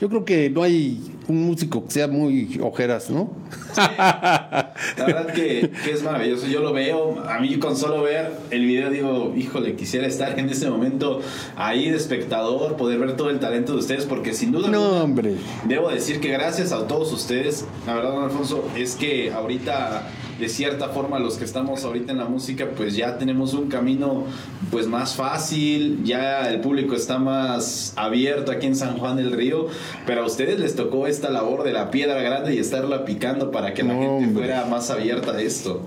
[0.00, 3.30] Yo creo que no hay un músico que sea muy ojeras, ¿no?
[3.76, 6.46] La verdad que, que es maravilloso.
[6.46, 10.48] Yo lo veo, a mí con solo ver el video digo, híjole, quisiera estar en
[10.48, 11.20] ese momento
[11.56, 15.02] ahí de espectador, poder ver todo el talento de ustedes, porque sin duda No, alguna,
[15.04, 15.34] hombre.
[15.64, 20.48] debo decir que gracias a todos ustedes, la verdad, don Alfonso, es que ahorita, de
[20.48, 24.24] cierta forma, los que estamos ahorita en la música, pues ya tenemos un camino
[24.70, 29.68] pues más fácil, ya el público está más abierto aquí en San Juan del Río,
[30.06, 33.72] pero a ustedes les tocó esta labor de la piedra grande y estarla picando para
[33.74, 34.44] que la No, gente hombre.
[34.46, 35.82] fuera más abierta a esto.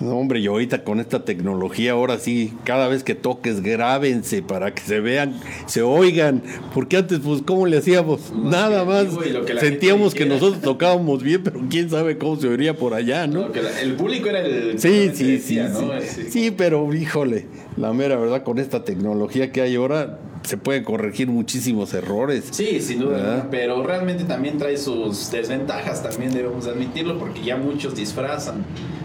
[0.00, 4.72] No, hombre, y ahorita con esta tecnología, ahora sí, cada vez que toques, grábense para
[4.72, 5.34] que se vean,
[5.66, 6.40] se oigan.
[6.72, 8.32] Porque antes, pues, ¿cómo le hacíamos?
[8.32, 9.06] Más Nada más.
[9.44, 13.48] que Sentíamos que nosotros tocábamos bien, pero quién sabe cómo se oiría por allá, ¿no?
[13.48, 15.92] La- el público era el Sí, sí, decía, sí, ¿no?
[16.00, 16.06] sí.
[16.22, 16.30] Sí.
[16.30, 21.26] Sí, pero híjole, la mera verdad, con esta tecnología que hay ahora, se pueden corregir
[21.26, 22.44] muchísimos errores.
[22.52, 27.96] Sí, sin duda, pero realmente también trae sus desventajas, también debemos admitirlo, porque ya muchos
[27.96, 28.64] disfrazan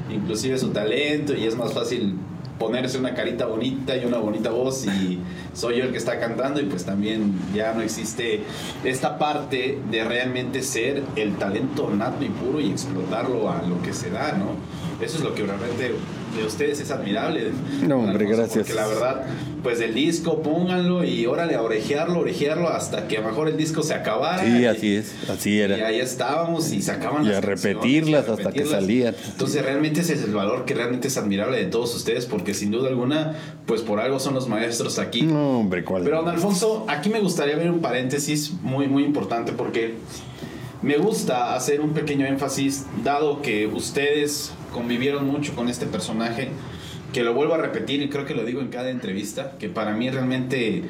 [0.10, 2.16] inclusive su talento y es más fácil
[2.60, 5.20] ponerse una carita bonita y una bonita voz y
[5.54, 8.42] soy yo el que está cantando y pues también ya no existe
[8.84, 13.94] esta parte de realmente ser el talento nato y puro y explotarlo a lo que
[13.94, 14.56] se da, ¿no?
[15.04, 15.96] Eso es lo que realmente
[16.36, 17.52] de ustedes es admirable.
[17.88, 18.54] No, hombre, gracias.
[18.68, 19.26] Porque la verdad,
[19.62, 23.58] pues el disco, pónganlo y órale a orejearlo, orejearlo hasta que a lo mejor el
[23.58, 24.44] disco se acabara.
[24.44, 25.88] Sí, y- así es, así Y era.
[25.88, 28.70] ahí estábamos y sacaban Y las a repetirlas y a hasta que repetirlas.
[28.82, 29.16] salían.
[29.32, 32.72] Entonces realmente ese es el valor que realmente es admirable de todos ustedes porque sin
[32.72, 35.22] duda alguna, pues por algo son los maestros aquí.
[35.24, 36.04] No, hombre, ¿cuál?
[36.04, 39.96] Pero don Alfonso, aquí me gustaría ver un paréntesis muy muy importante porque
[40.82, 46.50] me gusta hacer un pequeño énfasis dado que ustedes convivieron mucho con este personaje,
[47.14, 49.92] que lo vuelvo a repetir y creo que lo digo en cada entrevista, que para
[49.96, 50.84] mí realmente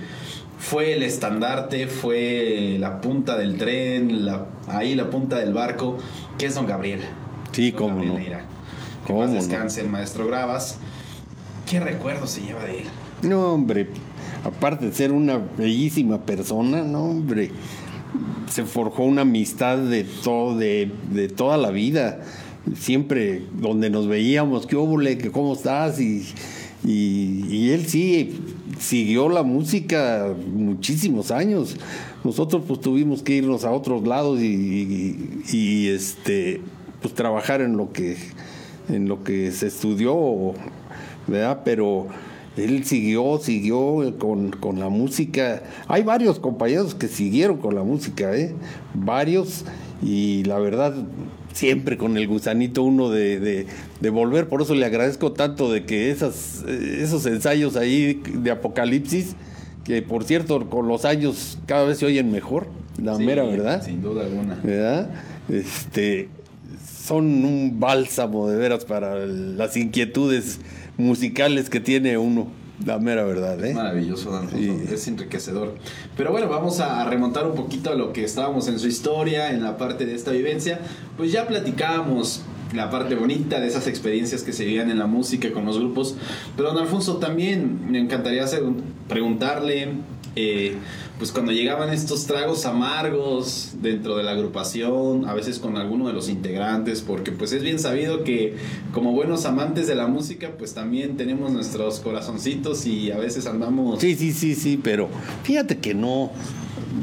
[0.57, 5.97] fue el estandarte, fue la punta del tren, la, ahí la punta del barco,
[6.37, 7.01] que es don Gabriel.
[7.51, 8.19] Sí, Don cómo Gabriel no.
[8.19, 8.39] Neira.
[9.05, 9.35] Que ¿Cómo paz no?
[9.35, 10.79] descanse el maestro Gravas.
[11.69, 12.85] ¿Qué recuerdo se lleva de él?
[13.21, 13.89] No, hombre,
[14.45, 17.51] aparte de ser una bellísima persona, no, hombre,
[18.49, 22.21] se forjó una amistad de todo, de, de toda la vida.
[22.75, 26.25] Siempre donde nos veíamos, qué óvole, que cómo estás, y,
[26.85, 28.39] Y, él sí
[28.79, 31.77] siguió la música muchísimos años.
[32.23, 36.61] Nosotros pues tuvimos que irnos a otros lados y, este
[37.01, 38.17] pues trabajar en lo que
[38.89, 40.53] en lo que se estudió,
[41.27, 41.61] ¿verdad?
[41.63, 42.07] Pero
[42.57, 45.63] él siguió, siguió con, con, la música.
[45.87, 48.53] Hay varios compañeros que siguieron con la música, ¿eh?
[48.93, 49.65] Varios,
[50.01, 50.93] y la verdad,
[51.53, 53.65] siempre con el gusanito uno de,
[54.11, 54.47] volver.
[54.47, 59.35] Por eso le agradezco tanto de que esas, esos ensayos ahí de Apocalipsis,
[59.83, 62.67] que por cierto, con los años cada vez se oyen mejor,
[63.01, 63.83] la mera verdad.
[63.83, 64.59] Sin duda alguna.
[64.63, 65.09] ¿Verdad?
[65.49, 66.29] Este,
[67.03, 70.59] son un bálsamo de veras para las inquietudes
[70.97, 72.47] musicales que tiene uno.
[72.85, 73.73] La mera verdad, ¿eh?
[73.73, 74.49] Maravilloso, Dan
[74.91, 75.75] Es enriquecedor.
[76.17, 79.63] Pero bueno, vamos a remontar un poquito a lo que estábamos en su historia, en
[79.63, 80.79] la parte de esta vivencia.
[81.15, 82.41] Pues ya platicábamos
[82.73, 86.15] la parte bonita de esas experiencias que se vivían en la música con los grupos.
[86.57, 88.63] Pero don Alfonso, también me encantaría hacer,
[89.07, 89.89] preguntarle
[90.35, 90.75] eh,
[91.19, 96.13] pues cuando llegaban estos tragos amargos dentro de la agrupación, a veces con alguno de
[96.13, 98.55] los integrantes, porque pues es bien sabido que
[98.91, 103.99] como buenos amantes de la música, pues también tenemos nuestros corazoncitos y a veces andamos...
[103.99, 105.07] Sí, sí, sí, sí, pero
[105.43, 106.31] fíjate que no,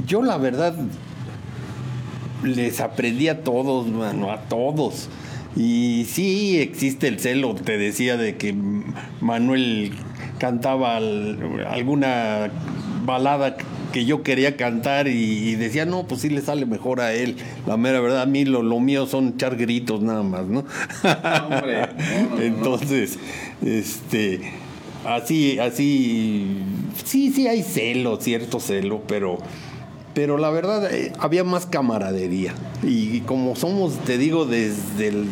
[0.06, 0.74] yo la verdad
[2.42, 5.08] les aprendí a todos, mano, a todos.
[5.56, 8.54] Y sí existe el celo, te decía de que
[9.20, 9.92] Manuel
[10.38, 12.50] cantaba alguna
[13.04, 13.56] balada
[13.92, 17.36] que yo quería cantar y, decía, no, pues sí le sale mejor a él.
[17.66, 20.64] La mera verdad, a mí lo, mío son echar gritos nada más, ¿no?
[22.40, 23.18] Entonces,
[23.64, 24.40] este,
[25.04, 26.58] así, así,
[27.04, 29.38] sí, sí hay celo, cierto celo, pero,
[30.14, 32.54] pero la verdad eh, había más camaradería.
[32.82, 35.26] Y como somos, te digo, desde el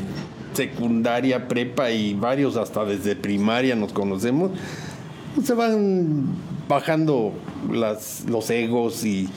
[0.59, 4.51] secundaria, prepa y varios hasta desde primaria nos conocemos,
[5.35, 6.35] pues se van
[6.69, 7.33] bajando
[7.71, 9.29] las, los egos y,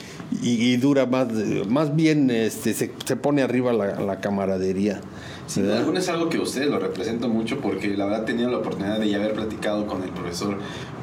[0.76, 1.28] dura más,
[1.68, 5.00] más bien este, se, pone arriba la, camaradería.
[5.46, 8.50] Sin duda alguna es algo que ustedes lo representan mucho porque la verdad he tenido
[8.50, 10.56] la oportunidad de ya haber platicado con el profesor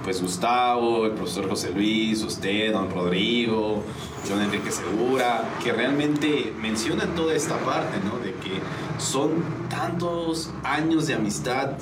[0.03, 3.84] pues Gustavo, el profesor José Luis, usted, don Rodrigo,
[4.27, 8.17] don Enrique Segura, que realmente mencionan toda esta parte, ¿no?
[8.19, 8.59] De que
[8.97, 11.73] son tantos años de amistad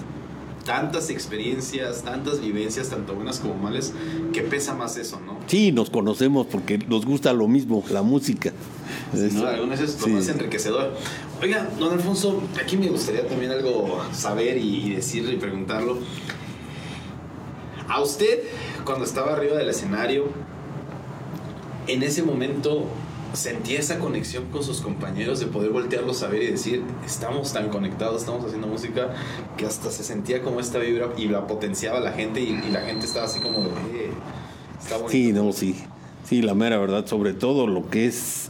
[0.67, 3.93] tantas experiencias, tantas vivencias, tanto buenas como malas,
[4.33, 5.39] que pesa más eso, ¿no?
[5.47, 8.51] Sí, nos conocemos porque nos gusta lo mismo, la música.
[9.13, 10.93] Sin duda es lo más enriquecedor.
[11.41, 15.99] Oiga, don Alfonso, aquí me gustaría también algo saber y decirle y preguntarlo.
[17.87, 18.43] A usted,
[18.83, 20.25] cuando estaba arriba del escenario,
[21.87, 22.87] en ese momento
[23.37, 27.69] sentía esa conexión con sus compañeros de poder voltearlos a ver y decir, estamos tan
[27.69, 29.13] conectados, estamos haciendo música,
[29.55, 33.05] que hasta se sentía como esta vibra y la potenciaba la gente y, la gente
[33.05, 34.11] estaba así como de, eh,
[35.07, 35.75] Sí, no, sí.
[36.25, 38.49] Sí, la mera verdad, sobre todo lo que es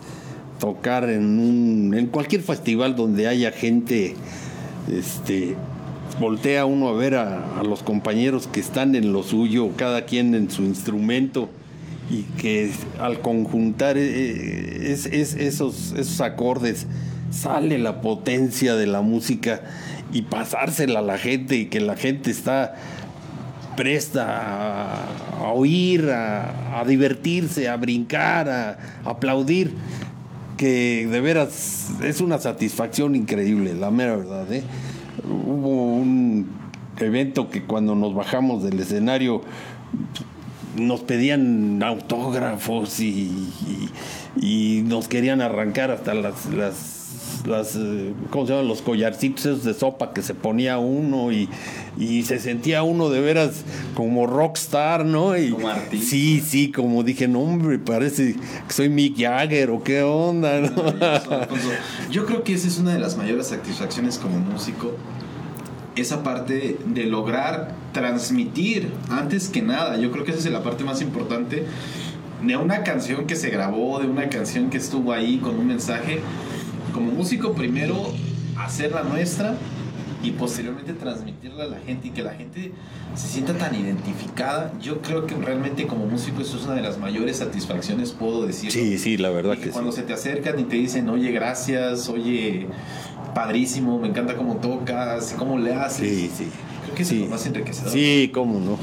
[0.60, 4.16] tocar en un, en cualquier festival donde haya gente,
[4.92, 5.56] este,
[6.20, 10.34] voltea uno a ver a, a los compañeros que están en lo suyo, cada quien
[10.34, 11.50] en su instrumento
[12.10, 16.88] y que al conjuntar eh, es, esos, esos acordes
[17.32, 19.62] sale la potencia de la música
[20.14, 22.76] y pasársela a la gente y que la gente está
[23.76, 25.06] presta
[25.40, 29.74] a, oír, a, divertirse, a brincar, a, aplaudir,
[30.58, 34.52] que de veras es una satisfacción increíble, la mera verdad.
[34.52, 34.64] ¿eh?
[35.24, 36.50] Hubo un
[36.98, 39.44] evento que cuando nos bajamos del escenario
[40.78, 43.50] nos pedían autógrafos y,
[44.36, 48.68] y, nos querían arrancar hasta las, las, las eh, ¿cómo se llaman?
[48.68, 51.50] Los collarcitos de sopa que se ponía uno y,
[51.98, 53.64] y se sentía uno de veras
[53.96, 55.38] como rockstar, ¿no?
[55.38, 56.10] Y, como artista.
[56.10, 58.36] Sí, sí, como dije, no, hombre, parece
[58.68, 60.72] que soy Mick Jagger o qué onda, ¿no?
[62.12, 64.94] Yo creo que esa es una de las mayores satisfacciones como músico
[66.02, 69.98] esa parte de lograr transmitir antes que nada.
[69.98, 71.66] Yo creo que esa es la parte más importante
[72.44, 76.20] de una canción que se grabó, de una canción que estuvo ahí con un mensaje.
[76.94, 78.14] Como músico, primero
[78.56, 79.56] hacerla nuestra
[80.22, 82.72] y posteriormente transmitirla a la gente y que la gente
[83.16, 84.72] se sienta tan identificada.
[84.80, 88.72] Yo creo que realmente como músico eso es una de las mayores satisfacciones, puedo decir.
[88.72, 92.68] Sí, sí, la verdad que, Cuando se te acercan y te dicen, oye, gracias, oye,
[93.34, 96.08] padrísimo, me encanta cómo tocas, cómo le haces.
[96.08, 96.48] Sí, sí.
[97.04, 97.92] Es lo más enriquecedor.
[97.92, 98.78] Sí, cómo no.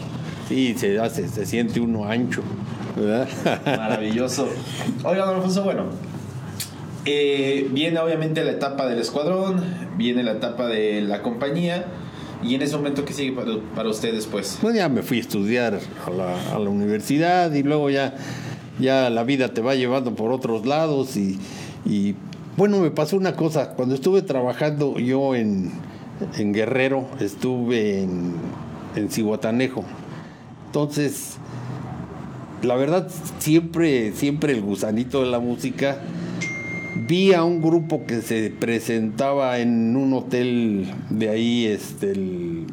[0.48, 2.42] Sí, se hace, se siente uno ancho,
[2.96, 3.28] ¿verdad?
[3.64, 4.48] Maravilloso.
[5.02, 5.84] Oiga, don Alfonso, bueno,
[7.04, 9.62] eh, viene obviamente la etapa del escuadrón,
[9.96, 11.86] viene la etapa de la compañía
[12.44, 14.58] ¿Y en ese momento qué sigue para, para usted después?
[14.60, 18.14] Pues ya me fui a estudiar a la, a la universidad y luego ya,
[18.78, 21.38] ya la vida te va llevando por otros lados y,
[21.86, 22.14] y
[22.56, 25.72] bueno, me pasó una cosa, cuando estuve trabajando yo en,
[26.36, 28.34] en Guerrero, estuve en,
[28.96, 29.08] en
[30.66, 31.38] entonces
[32.62, 33.08] la verdad
[33.38, 35.98] siempre, siempre el gusanito de la música
[37.06, 42.64] vi a un grupo que se presentaba en un hotel de ahí, este,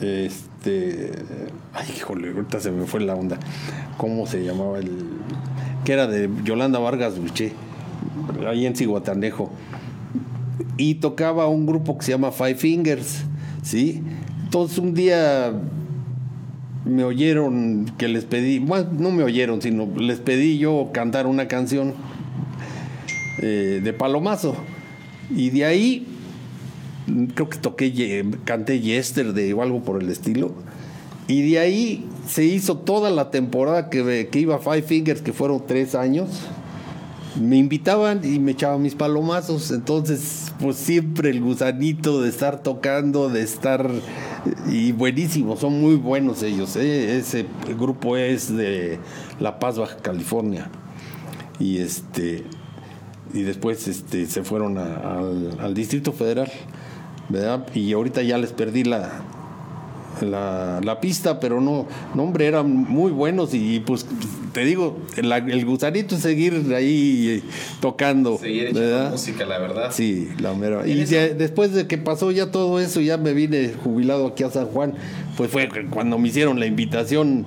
[0.00, 1.12] este,
[1.74, 3.38] ay, híjole, ahorita se me fue la onda.
[3.96, 4.90] ¿Cómo se llamaba el?
[5.84, 7.52] Que era de Yolanda Vargas Duché,
[8.48, 9.50] ahí en Cihuatanejo.
[10.76, 13.24] Y tocaba un grupo que se llama Five Fingers,
[13.62, 14.02] ¿sí?
[14.44, 15.52] Entonces un día
[16.84, 21.48] me oyeron que les pedí, bueno, no me oyeron, sino les pedí yo cantar una
[21.48, 21.94] canción
[23.40, 24.56] eh, de Palomazo.
[25.34, 26.06] Y de ahí
[27.34, 30.52] creo que toqué, canté Yesterday o algo por el estilo.
[31.28, 35.64] Y de ahí se hizo toda la temporada que, que iba Five Fingers, que fueron
[35.66, 36.28] tres años.
[37.40, 39.70] Me invitaban y me echaban mis palomazos.
[39.70, 43.88] Entonces, pues siempre el gusanito de estar tocando, de estar.
[44.70, 46.76] Y buenísimo, son muy buenos ellos.
[46.76, 47.16] ¿eh?
[47.16, 47.46] Ese
[47.78, 48.98] grupo es de
[49.40, 50.70] La Paz, Baja California.
[51.58, 52.44] Y este
[53.34, 56.50] y después este, se fueron al, al, Distrito Federal,
[57.30, 57.66] ¿verdad?
[57.74, 59.22] Y ahorita ya les perdí la,
[60.20, 64.06] la, la, pista, pero no, no, hombre, eran muy buenos y pues
[64.52, 67.42] te digo, el, el gusanito es seguir ahí
[67.80, 68.38] tocando.
[68.38, 69.10] Seguir ¿verdad?
[69.12, 69.90] música, la verdad.
[69.92, 70.86] Sí, la mera.
[70.86, 74.50] Y ya, después de que pasó ya todo eso, ya me vine jubilado aquí a
[74.50, 74.94] San Juan,
[75.36, 77.46] pues fue cuando me hicieron la invitación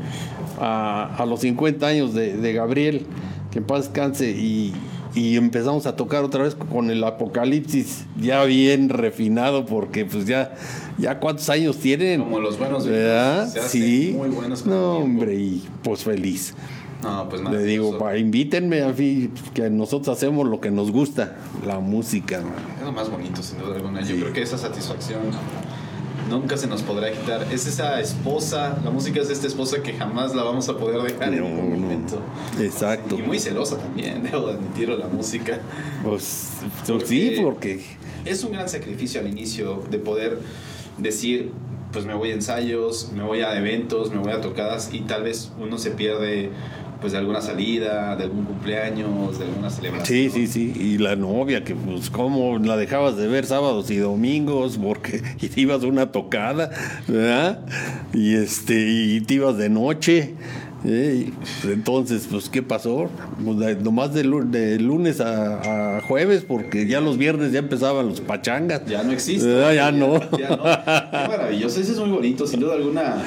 [0.59, 3.05] a, a los 50 años de, de Gabriel,
[3.51, 4.73] que en paz descanse, y
[5.15, 10.53] y empezamos a tocar otra vez con el Apocalipsis ya bien refinado porque pues ya
[10.97, 12.21] ya cuántos años tienen.
[12.21, 13.47] Como los buenos ¿verdad?
[13.47, 14.13] se sí.
[14.15, 16.53] muy buenos no hombre y pues feliz.
[17.01, 21.35] No, pues le digo pa, invítenme a fin que nosotros hacemos lo que nos gusta
[21.65, 22.41] la música
[22.79, 24.01] es lo más bonito sin duda alguna.
[24.01, 25.21] Yo creo que esa satisfacción
[26.29, 27.47] nunca se nos podrá quitar.
[27.51, 31.31] Es esa esposa, la música es esta esposa que jamás la vamos a poder dejar
[31.31, 32.21] no, en ningún momento.
[32.55, 32.63] No.
[32.63, 33.17] Exacto.
[33.17, 35.59] Y muy celosa también, debo admitirlo, la música.
[36.03, 36.51] Pues
[36.87, 37.83] porque sí, porque...
[38.25, 40.39] Es un gran sacrificio al inicio de poder
[40.97, 41.51] decir,
[41.91, 45.23] pues me voy a ensayos, me voy a eventos, me voy a tocadas y tal
[45.23, 46.49] vez uno se pierde
[47.05, 50.07] pues de alguna salida, de algún cumpleaños, de alguna celebración.
[50.07, 50.73] Sí, sí, sí.
[50.75, 55.49] Y la novia, que pues cómo la dejabas de ver sábados y domingos, porque y
[55.49, 56.71] te ibas una tocada,
[57.07, 57.63] ¿verdad?
[58.11, 60.33] Y este, y te ibas de noche.
[60.83, 61.29] ¿eh?
[61.65, 63.07] Entonces, pues, ¿qué pasó?
[63.43, 68.19] Pues, nomás de, de lunes a, a, jueves, porque ya los viernes ya empezaban los
[68.19, 68.83] pachangas.
[68.87, 69.47] Ya no existe.
[69.47, 70.19] Ya, ya, no.
[70.39, 70.63] Ya no.
[70.63, 71.81] Qué maravilloso.
[71.81, 73.17] Ese es muy bonito, sin duda alguna.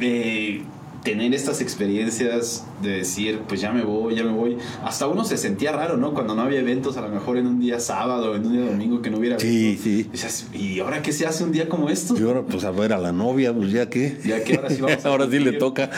[0.00, 0.60] Eh,
[1.06, 4.58] tener estas experiencias de decir, pues ya me voy, ya me voy.
[4.84, 6.12] Hasta uno se sentía raro, ¿no?
[6.12, 9.00] Cuando no había eventos, a lo mejor en un día sábado, en un día domingo
[9.02, 9.38] que no hubiera.
[9.38, 9.84] Sí, eventos.
[9.84, 10.02] sí.
[10.10, 12.16] Dices, ¿y ahora qué se hace un día como esto?
[12.18, 14.18] Y ahora, pues a ver a la novia, pues ya que.
[14.24, 15.88] Ya que ahora sí vamos a Ahora sí le toca.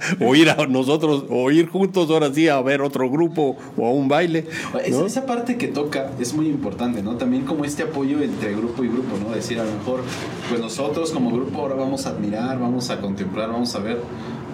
[0.20, 3.90] o ir a nosotros, o ir juntos, ahora sí, a ver otro grupo o a
[3.90, 4.46] un baile.
[4.72, 4.78] ¿no?
[4.78, 7.16] Esa, esa parte que toca es muy importante, ¿no?
[7.16, 9.34] También como este apoyo entre grupo y grupo, ¿no?
[9.34, 10.02] Decir, a lo mejor,
[10.48, 13.98] pues nosotros como grupo ahora vamos a admirar, vamos a contemplar, vamos a ver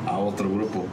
[0.06, 0.86] a otro grupo.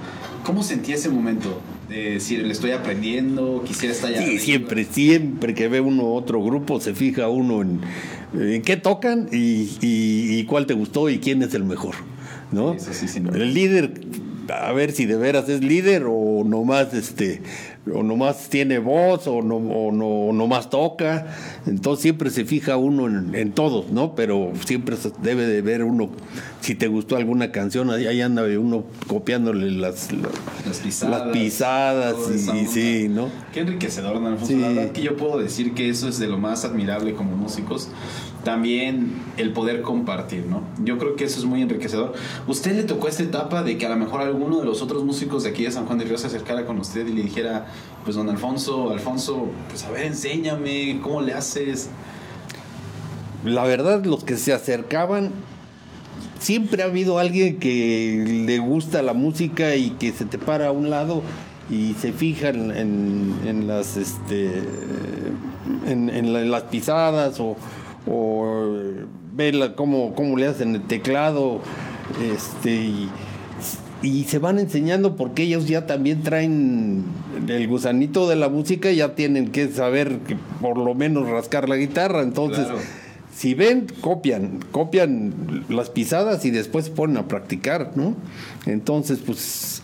[0.44, 1.62] ¿Cómo sentí ese momento?
[1.88, 4.20] De decir, le estoy aprendiendo, quisiera estar allá.
[4.20, 4.42] Sí, arriba?
[4.44, 7.82] siempre, siempre que ve uno otro grupo, se fija uno en,
[8.34, 11.96] en qué tocan y, y, y, cuál te gustó y quién es el mejor,
[12.52, 12.76] ¿no?
[12.80, 13.20] Sí, sí.
[13.20, 14.02] El líder,
[14.50, 17.42] a ver si de veras es líder o nomás este
[17.92, 21.36] o nomás tiene voz o no o no o nomás toca.
[21.66, 25.84] Entonces siempre se fija uno en, en todos no pero siempre se debe de ver
[25.84, 26.10] uno
[26.62, 32.16] si te gustó alguna canción ahí anda uno copiándole las las, las pisadas, las pisadas
[32.30, 34.46] y, y, sí no qué enriquecedor Alfonso.
[34.46, 34.56] Sí.
[34.60, 37.90] la verdad que yo puedo decir que eso es de lo más admirable como músicos
[38.44, 40.64] también el poder compartir, ¿no?
[40.84, 42.14] Yo creo que eso es muy enriquecedor.
[42.48, 45.44] ¿Usted le tocó esta etapa de que a lo mejor alguno de los otros músicos
[45.44, 47.68] de aquí de San Juan de Río se acercara con usted y le dijera,
[48.04, 51.90] pues don Alfonso, Alfonso, pues a ver, enséñame, ¿cómo le haces?
[53.46, 55.32] La verdad, los que se acercaban,
[56.40, 60.72] siempre ha habido alguien que le gusta la música y que se te para a
[60.72, 61.24] un lado
[61.70, 64.62] y se fija en, las este
[65.88, 67.56] en, las pisadas o,
[68.08, 68.76] o
[69.34, 71.62] ve la, cómo, cómo le hacen el teclado
[72.22, 73.10] este y,
[74.02, 77.04] y, se van enseñando porque ellos ya también traen
[77.48, 81.70] el gusanito de la música y ya tienen que saber que por lo menos rascar
[81.70, 82.80] la guitarra entonces claro.
[83.34, 88.16] si ven, copian, copian las pisadas y después se ponen a practicar, ¿no?
[88.66, 89.82] Entonces, pues,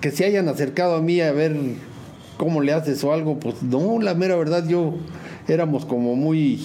[0.00, 1.54] que se hayan acercado a mí a ver
[2.36, 4.94] cómo le haces o algo, pues no, la mera verdad, yo
[5.48, 6.60] éramos como muy.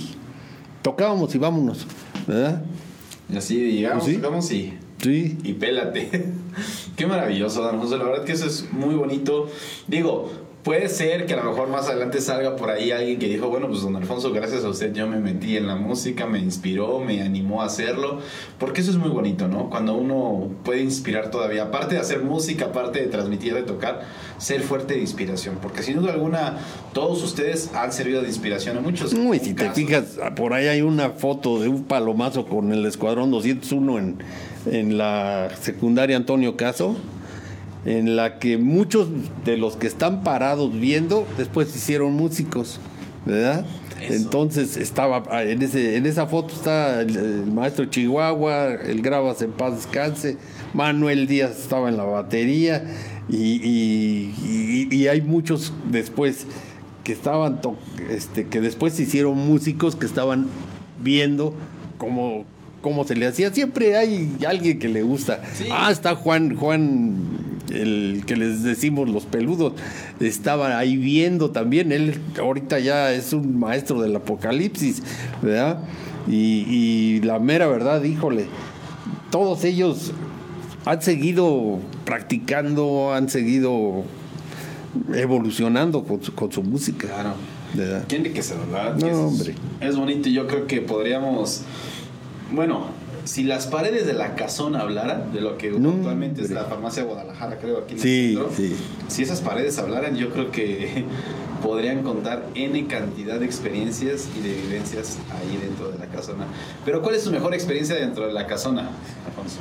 [0.81, 1.85] Tocábamos y vámonos,
[2.27, 2.63] ¿verdad?
[3.31, 4.15] Y así llegamos, ¿Sí?
[4.15, 4.73] tocamos y.
[5.01, 5.37] Sí.
[5.43, 6.09] Y pélate.
[6.95, 7.97] Qué maravilloso, Dan José.
[7.97, 9.49] La verdad que eso es muy bonito.
[9.87, 10.31] Digo,
[10.63, 13.67] puede ser que a lo mejor más adelante salga por ahí alguien que dijo, bueno,
[13.67, 17.21] pues don Alfonso, gracias a usted yo me metí en la música, me inspiró, me
[17.21, 18.19] animó a hacerlo.
[18.59, 19.69] Porque eso es muy bonito, ¿no?
[19.69, 24.01] Cuando uno puede inspirar todavía, aparte de hacer música, aparte de transmitir, de tocar,
[24.37, 25.57] ser fuerte de inspiración.
[25.61, 26.57] Porque sin duda alguna,
[26.93, 29.13] todos ustedes han servido de inspiración a muchos.
[29.13, 33.31] Uy, si te fijas, por ahí hay una foto de un palomazo con el Escuadrón
[33.31, 34.17] 201 en,
[34.67, 36.95] en la secundaria Antonio Caso,
[37.85, 39.07] en la que muchos
[39.45, 42.79] de los que están parados viendo después hicieron músicos,
[43.25, 43.65] ¿verdad?
[44.01, 44.13] Eso.
[44.13, 49.41] Entonces estaba ah, en ese en esa foto está el, el maestro Chihuahua, el Gravas
[49.43, 50.37] en paz descanse,
[50.73, 52.83] Manuel Díaz estaba en la batería
[53.29, 54.33] y, y-
[54.91, 56.47] y- y hay muchos después
[57.03, 57.77] que estaban to-
[58.09, 60.47] este que después se hicieron músicos que estaban
[61.03, 61.53] viendo
[61.99, 62.45] cómo
[62.81, 65.65] cómo se le hacía siempre hay alguien que le gusta Sí.
[65.71, 67.15] ah está Juan Juan
[67.71, 69.73] el que les decimos los peludos
[70.19, 75.03] estaba ahí viendo también él ahorita ya es un maestro del apocalipsis
[75.41, 75.79] verdad
[76.27, 78.47] y, y la mera verdad híjole
[79.29, 80.11] todos ellos
[80.85, 84.03] han seguido practicando han seguido
[85.15, 87.33] evolucionando con su, con su música Claro.
[87.73, 88.03] ¿verdad?
[88.07, 88.97] Qué enriquecedor, ¿verdad?
[88.97, 89.55] No, es, hombre.
[89.79, 91.61] Es bonito y yo creo que podríamos.
[92.51, 92.85] Bueno,
[93.23, 97.03] si las paredes de la casona hablaran, de lo que No, actualmente es la farmacia
[97.03, 98.75] Guadalajara, creo, aquí en el Sí, centro, sí.
[99.07, 101.05] Si esas paredes hablaran, yo creo que
[101.63, 106.45] podrían contar N cantidad de experiencias y de vivencias ahí dentro de la casona.
[106.83, 108.89] Pero, ¿cuál es tu mejor experiencia dentro de la casona,
[109.27, 109.59] Alfonso?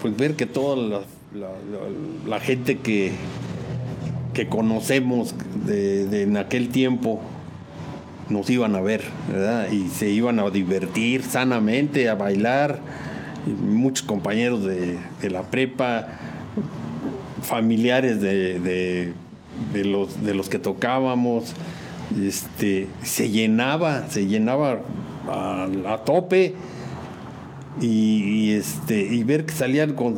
[0.00, 0.98] pues ver que toda la,
[1.34, 3.10] la- la- la gente que,
[4.32, 5.34] que conocemos
[5.66, 7.20] de, de en aquel tiempo
[8.30, 9.70] nos iban a ver, ¿verdad?
[9.70, 12.80] Y se iban a divertir sanamente, a bailar.
[13.46, 14.98] Muchos compañeros de,
[15.30, 16.08] la prepa,
[17.42, 19.14] familiares de, de-
[19.84, 21.52] los, de los que tocábamos,
[22.20, 24.80] este, se llenaba, se llenaba
[25.28, 26.54] a, tope
[27.80, 30.14] y, y, este y ver que salían con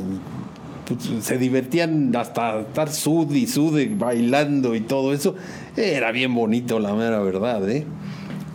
[0.86, 5.34] pues, se divertían hasta estar sud y sude bailando y todo eso
[5.76, 7.84] era bien bonito la mera verdad ¿eh?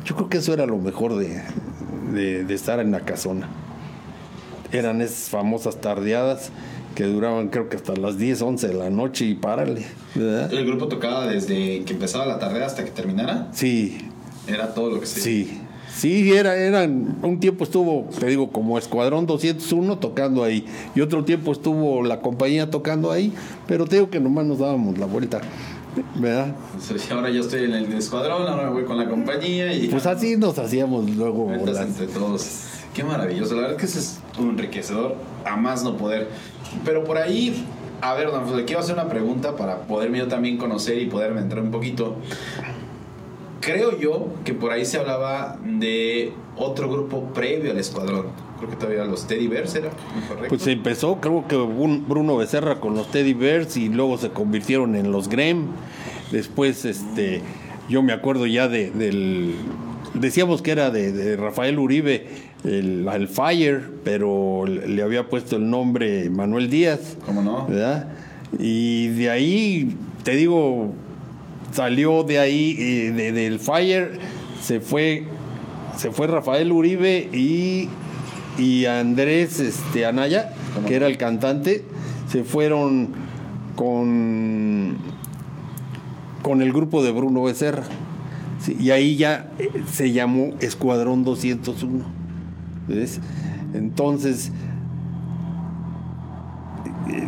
[0.05, 1.41] Yo creo que eso era lo mejor de,
[2.13, 3.49] de- de estar en la casona
[4.71, 6.49] eran esas famosas tardeadas
[6.95, 9.85] que duraban creo que hasta las 10, 11 de la noche y párale
[10.15, 10.51] ¿verdad?
[10.53, 13.49] El grupo tocaba desde que empezaba la tarde hasta que terminara.
[13.51, 13.97] sí
[14.47, 15.19] Era todo lo que se.
[15.21, 15.59] Sí,
[15.93, 21.23] sí, era, eran, un tiempo estuvo, te digo, como Escuadrón 201 tocando ahí, y otro
[21.25, 23.33] tiempo estuvo la compañía tocando ahí,
[23.67, 25.41] pero te digo que nomás nos dábamos la vuelta,
[26.15, 26.55] ¿verdad?
[26.73, 29.87] Entonces, ahora yo estoy en el escuadrón, ahora me voy con la compañía y.
[29.87, 32.61] Pues así nos hacíamos luego las- entre todos.
[32.93, 33.55] Qué maravilloso.
[33.55, 35.15] La verdad que eso es un enriquecedor
[35.45, 36.29] a más no poder.
[36.85, 37.65] Pero por ahí,
[38.01, 41.41] a ver, don le quiero hacer una pregunta para poderme yo también conocer y poderme
[41.41, 42.15] entrar un poquito.
[43.65, 48.27] Creo yo que por ahí se hablaba de otro grupo previo al escuadrón.
[48.57, 49.89] Creo que todavía los Teddy Bears era,
[50.29, 50.49] ¿correcto?
[50.49, 54.95] Pues empezó, creo que un- Bruno Becerra con los Teddy Bears y luego se convirtieron
[54.95, 55.65] en los Grem.
[56.31, 57.41] Después, este,
[57.89, 59.55] yo me acuerdo ya de, del.
[60.13, 62.27] Decíamos que era de, de Rafael Uribe,
[62.63, 67.17] el, el Fire, pero le había puesto el nombre Manuel Díaz.
[67.25, 67.65] ¿Cómo no?
[67.67, 68.07] ¿verdad?
[68.57, 70.93] Y de ahí, te digo,
[71.75, 74.17] salió de ahí, eh, de- del Fire,
[74.61, 75.25] se fue,
[75.97, 77.89] se fue Rafael Uribe y,
[78.57, 80.53] y Andrés este, Anaya,
[80.87, 81.83] que era el cantante,
[82.31, 83.09] se fueron
[83.75, 84.97] con,
[86.41, 87.83] con el grupo de Bruno Becerra.
[88.79, 92.03] Y ahí ya eh, se llamó Escuadrón 201.
[92.87, 93.19] ¿ves?
[93.73, 94.51] Entonces,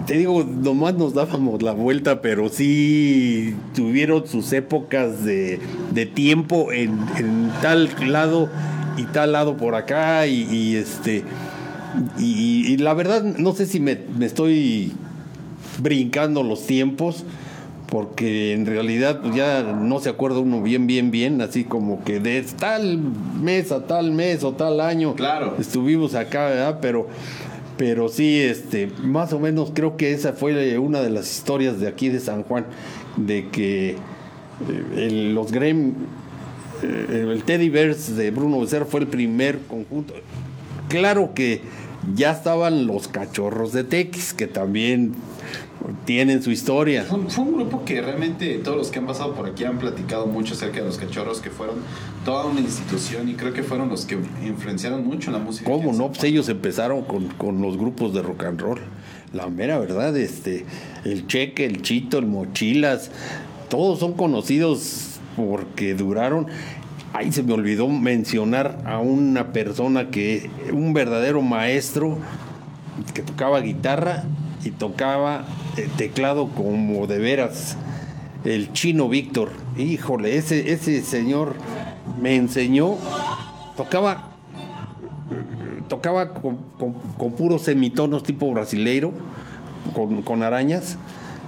[0.05, 5.59] te digo, nomás nos dábamos la vuelta, pero sí tuvieron sus épocas de,
[5.91, 8.49] de tiempo en, en tal lado
[8.97, 11.23] y tal lado por acá y, y, este
[12.17, 14.91] y, y la verdad no sé si me, me estoy
[15.79, 17.23] brincando los tiempos
[17.89, 22.19] porque en realidad pues, ya no se acuerda uno bien bien bien así como que
[22.19, 22.99] de tal
[23.41, 25.55] mes a tal mes o tal año Claro.
[25.59, 26.79] estuvimos acá ¿verdad?
[26.81, 27.07] pero
[27.77, 31.87] pero sí este más o menos creo que esa fue una de las historias de
[31.87, 32.65] aquí de San Juan
[33.17, 33.95] de que eh,
[34.95, 35.93] el- los Grem
[36.83, 40.13] eh, el Teddy Bears de Bruno Becerra fue el primer conjunto.
[40.89, 41.61] Claro que
[42.15, 45.13] ya estaban los cachorros de Tex, que también
[46.05, 47.05] tienen su historia.
[47.05, 50.53] Fue, un grupo que realmente todos los que han pasado por aquí han platicado mucho
[50.53, 51.77] acerca de los cachorros, que fueron
[52.25, 55.69] toda una institución y creo que fueron los que influenciaron mucho la música.
[55.69, 56.09] ¿Cómo no?
[56.09, 58.79] Pues ellos empezaron con, con los grupos de rock and roll.
[59.33, 60.65] La mera verdad, este,
[61.05, 63.11] el Cheque, el Chito, el Mochilas,
[63.69, 66.47] todos son conocidos porque duraron.
[67.13, 72.17] Ahí se me olvidó mencionar a una persona que, un verdadero maestro,
[73.13, 74.25] que tocaba guitarra
[74.67, 75.45] y tocaba
[75.77, 77.77] eh, teclado como de veras.
[78.43, 79.49] El chino Víctor.
[79.77, 81.55] Híjole, ese, ese señor
[82.21, 82.95] me enseñó.
[83.75, 84.31] Tocaba
[85.87, 86.57] tocaba con,
[87.37, 89.13] puros semitonos tipo brasileiro,
[89.93, 90.97] con, con arañas,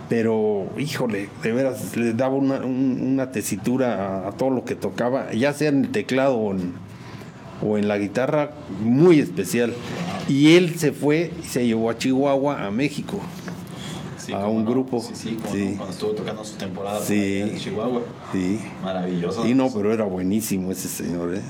[0.08, 4.76] pero híjole, de veras le daba una, un- una tesitura a, a todo lo que
[4.76, 6.74] tocaba, ya sea en el teclado o en,
[7.62, 8.52] o en la guitarra,
[8.82, 9.74] muy especial.
[10.28, 13.20] Y él se fue y se llevó a Chihuahua, a México.
[14.18, 14.72] Sí, a un no.
[14.72, 15.02] grupo.
[15.02, 18.02] Sí, sí, no, cuando estuvo tocando su temporada en Chihuahua.
[18.32, 18.60] Sí.
[18.84, 19.44] Maravilloso.
[19.44, 21.36] Sí, no, pero era buenísimo ese señor.
[21.36, 21.42] ¿eh?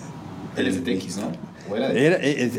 [0.55, 1.31] Él es de TX, ¿no?
[1.69, 2.51] ¿O era de Era- eh,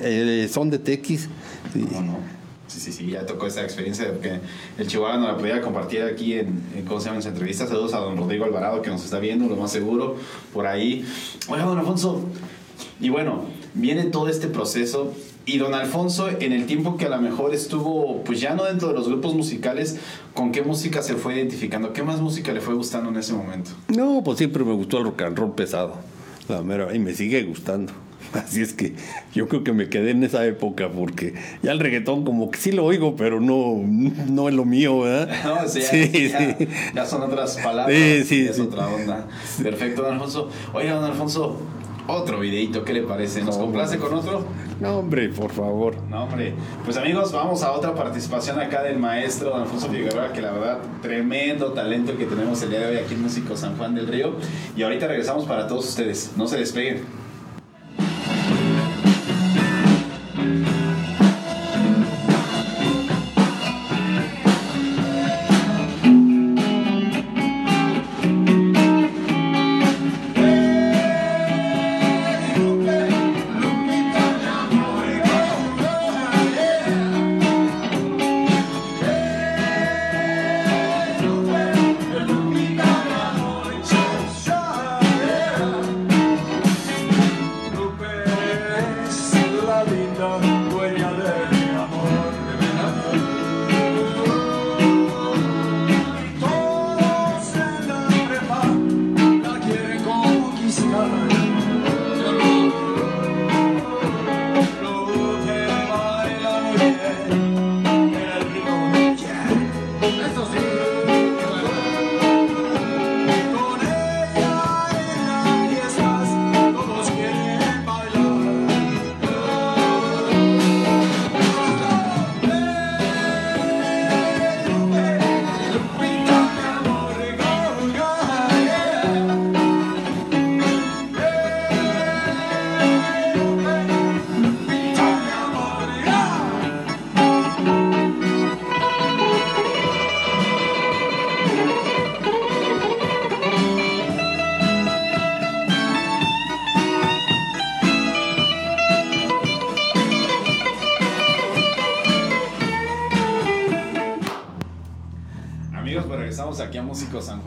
[0.44, 1.28] eh, son de Tequis.
[1.72, 1.86] sí.
[1.92, 2.40] No, no.
[2.68, 4.38] Sí, sí, sí, ya tocó esa experiencia porque
[4.78, 7.16] el Chihuahua nos la podía compartir aquí en, en ¿cómo se llama?
[7.16, 7.66] En su entrevista.
[7.66, 10.14] Saludos a don Rodrigo Alvarado que nos está viendo, lo más seguro,
[10.52, 11.04] por ahí.
[11.48, 12.20] Oiga, don Alfonso,
[13.00, 13.44] y bueno,
[13.74, 15.12] viene todo este proceso
[15.46, 18.88] y don Alfonso, en el tiempo que a lo mejor estuvo, pues ya no dentro
[18.88, 19.98] de los grupos musicales,
[20.34, 21.92] ¿con qué música se fue identificando?
[21.92, 23.70] ¿Qué más música le fue gustando en ese momento?
[23.88, 25.94] No, pues siempre me gustó el rock and roll pesado.
[26.48, 27.92] La mera, y me sigue gustando.
[28.32, 28.94] Así es que
[29.34, 32.70] yo creo que me quedé en esa época porque ya el reggaetón como que sí
[32.70, 35.28] lo oigo, pero no, no es lo mío, ¿verdad?
[35.44, 36.68] No, sea, sí, ya, sí.
[36.94, 37.96] ya son otras palabras.
[37.96, 38.62] Sí, sí, es sí.
[38.62, 39.26] otra onda.
[39.62, 40.50] Perfecto, don Alfonso.
[40.72, 41.58] Oiga, don Alfonso,
[42.10, 43.42] otro videito, ¿qué le parece?
[43.42, 44.44] ¿Nos No, complace con otro?
[44.80, 45.94] No, hombre, por favor.
[46.08, 46.54] No, hombre.
[46.84, 50.78] Pues amigos, vamos a otra participación acá del maestro don Alfonso Figueroa, que la verdad,
[51.02, 54.32] tremendo talento que tenemos el día de hoy aquí en Músico San Juan del Río.
[54.76, 56.32] Y ahorita regresamos para todos ustedes.
[56.36, 57.02] No se despeguen.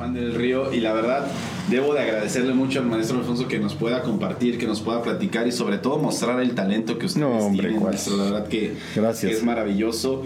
[0.04, 1.26] Juan del Río y la verdad
[1.70, 5.48] debo de agradecerle mucho al maestro Alfonso que nos pueda compartir, que nos pueda platicar
[5.48, 8.18] y sobre todo mostrar el talento que ustedes No, hombre, tienen, maestro.
[8.18, 9.32] La verdad que, Gracias.
[9.32, 10.24] que es maravilloso.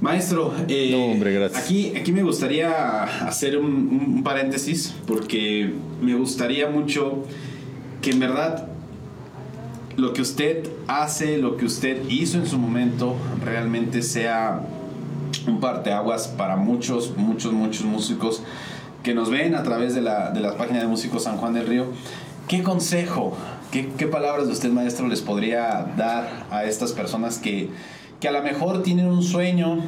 [0.00, 1.64] Maestro, eh, No, hombre, gracias.
[1.64, 3.66] Aquí, aquí me gustaría hacer un,
[4.14, 7.24] un paréntesis porque me gustaría mucho
[8.02, 8.68] que en verdad
[9.96, 14.62] lo que usted hace, lo que usted hizo en su momento, realmente sea
[15.48, 18.42] un parteaguas para muchos, muchos, muchos músicos
[19.02, 21.66] que nos ven a través de la, de la página de Músicos San Juan del
[21.66, 21.86] Río.
[22.48, 23.32] ¿Qué consejo,
[23.70, 27.70] qué, qué palabras de usted, maestro, les podría dar a estas personas que,
[28.18, 29.78] que a lo mejor tienen un sueño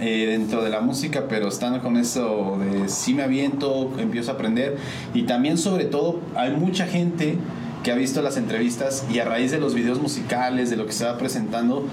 [0.00, 4.34] eh, dentro de la música, pero están con eso de si me aviento, empiezo a
[4.34, 4.76] aprender?
[5.12, 7.36] Y también, sobre todo, hay mucha gente
[7.82, 10.92] que ha visto las entrevistas y a raíz de los videos musicales, de lo que
[10.92, 11.84] se va presentando,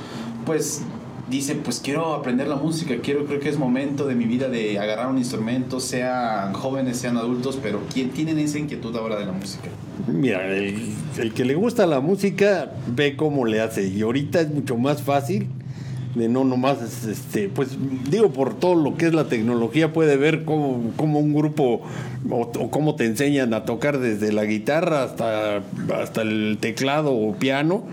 [0.45, 0.83] pues
[1.31, 4.77] dice, pues quiero aprender la música, quiero, creo que es momento de mi vida de
[4.77, 9.31] agarrar un instrumento, sean jóvenes, sean adultos, pero ¿quién tienen esa inquietud ahora de la
[9.31, 9.69] música?
[10.07, 13.87] Mira, el, que le gusta la música ve cómo le hace.
[13.87, 15.47] Y ahorita es mucho más fácil
[16.15, 17.77] de no nomás, este, pues
[18.09, 21.81] digo, por todo lo que es la tecnología, puede ver cómo, cómo un grupo
[22.29, 25.61] o, o cómo te enseñan a tocar desde la guitarra hasta,
[26.01, 27.85] hasta el teclado o piano,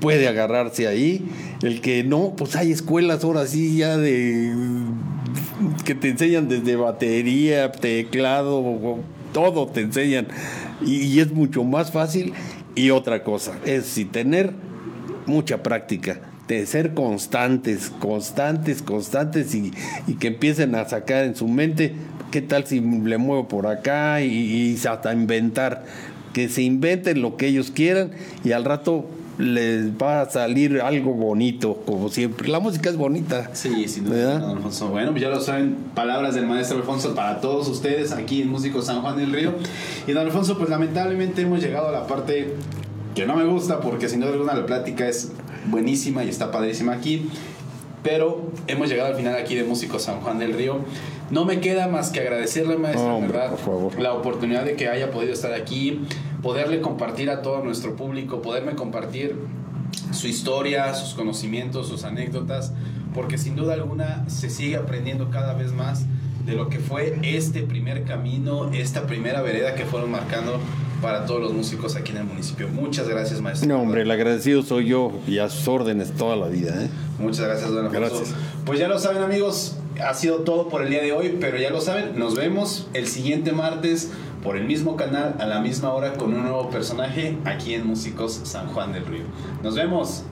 [0.00, 1.28] puede agarrarse ahí.
[1.62, 4.52] El que no, pues hay escuelas ahora sí ya de
[5.84, 8.98] que te enseñan desde batería, teclado,
[9.32, 10.28] todo te enseñan.
[10.84, 12.32] Y, es mucho más fácil.
[12.74, 14.52] Y otra cosa, es si tener
[15.24, 19.72] mucha práctica, de ser constantes, constantes, constantes y,
[20.06, 21.94] y que empiecen a sacar en su mente,
[22.30, 24.20] ¿qué tal si le muevo por acá?
[24.20, 25.84] Y, y hasta inventar,
[26.34, 28.10] que se inventen lo que ellos quieran
[28.44, 29.06] y al rato
[29.38, 32.48] les va a salir algo bonito, como siempre.
[32.48, 33.50] La música es bonita.
[33.52, 34.50] Sí, duda, ¿Verdad?
[34.50, 34.88] Alfonso.
[34.88, 38.86] Bueno, pues ya lo saben, palabras del maestro Alfonso para todos ustedes aquí en Músicos
[38.86, 39.52] San Juan del Río.
[40.06, 42.54] Y don Alfonso, pues lamentablemente hemos llegado a la parte
[43.14, 45.32] que no me gusta porque sin duda alguna la plática es
[45.66, 47.28] buenísima y está padrísima aquí.
[48.02, 50.78] Pero hemos llegado al final aquí de Músicos San Juan del Río.
[51.30, 54.00] No me queda más que agradecerle, maestro, Hombre, verdad, por favor.
[54.00, 56.02] la oportunidad de que haya podido estar aquí,
[56.46, 59.34] poderle compartir a todo nuestro público, poderme compartir
[60.12, 62.72] su historia, sus conocimientos, sus anécdotas,
[63.16, 66.04] porque sin duda alguna se sigue aprendiendo cada vez más
[66.46, 70.60] de lo que fue este primer camino, esta primera vereda que fueron marcando
[71.02, 72.68] para todos los músicos aquí en el municipio.
[72.68, 73.68] Muchas gracias, maestro.
[73.68, 76.80] No, hombre, el agradecido soy yo y a sus órdenes toda la vida.
[76.80, 76.88] ¿eh?
[77.18, 78.18] Muchas gracias, don Alfonso.
[78.18, 78.36] Gracias.
[78.64, 81.70] Pues ya lo saben, amigos, ha sido todo por el día de hoy, pero ya
[81.70, 84.12] lo saben, nos vemos el siguiente martes
[84.46, 88.42] por el mismo canal a la misma hora con un nuevo personaje aquí en Músicos
[88.44, 89.24] San Juan del Río.
[89.64, 90.24] Nos vemos.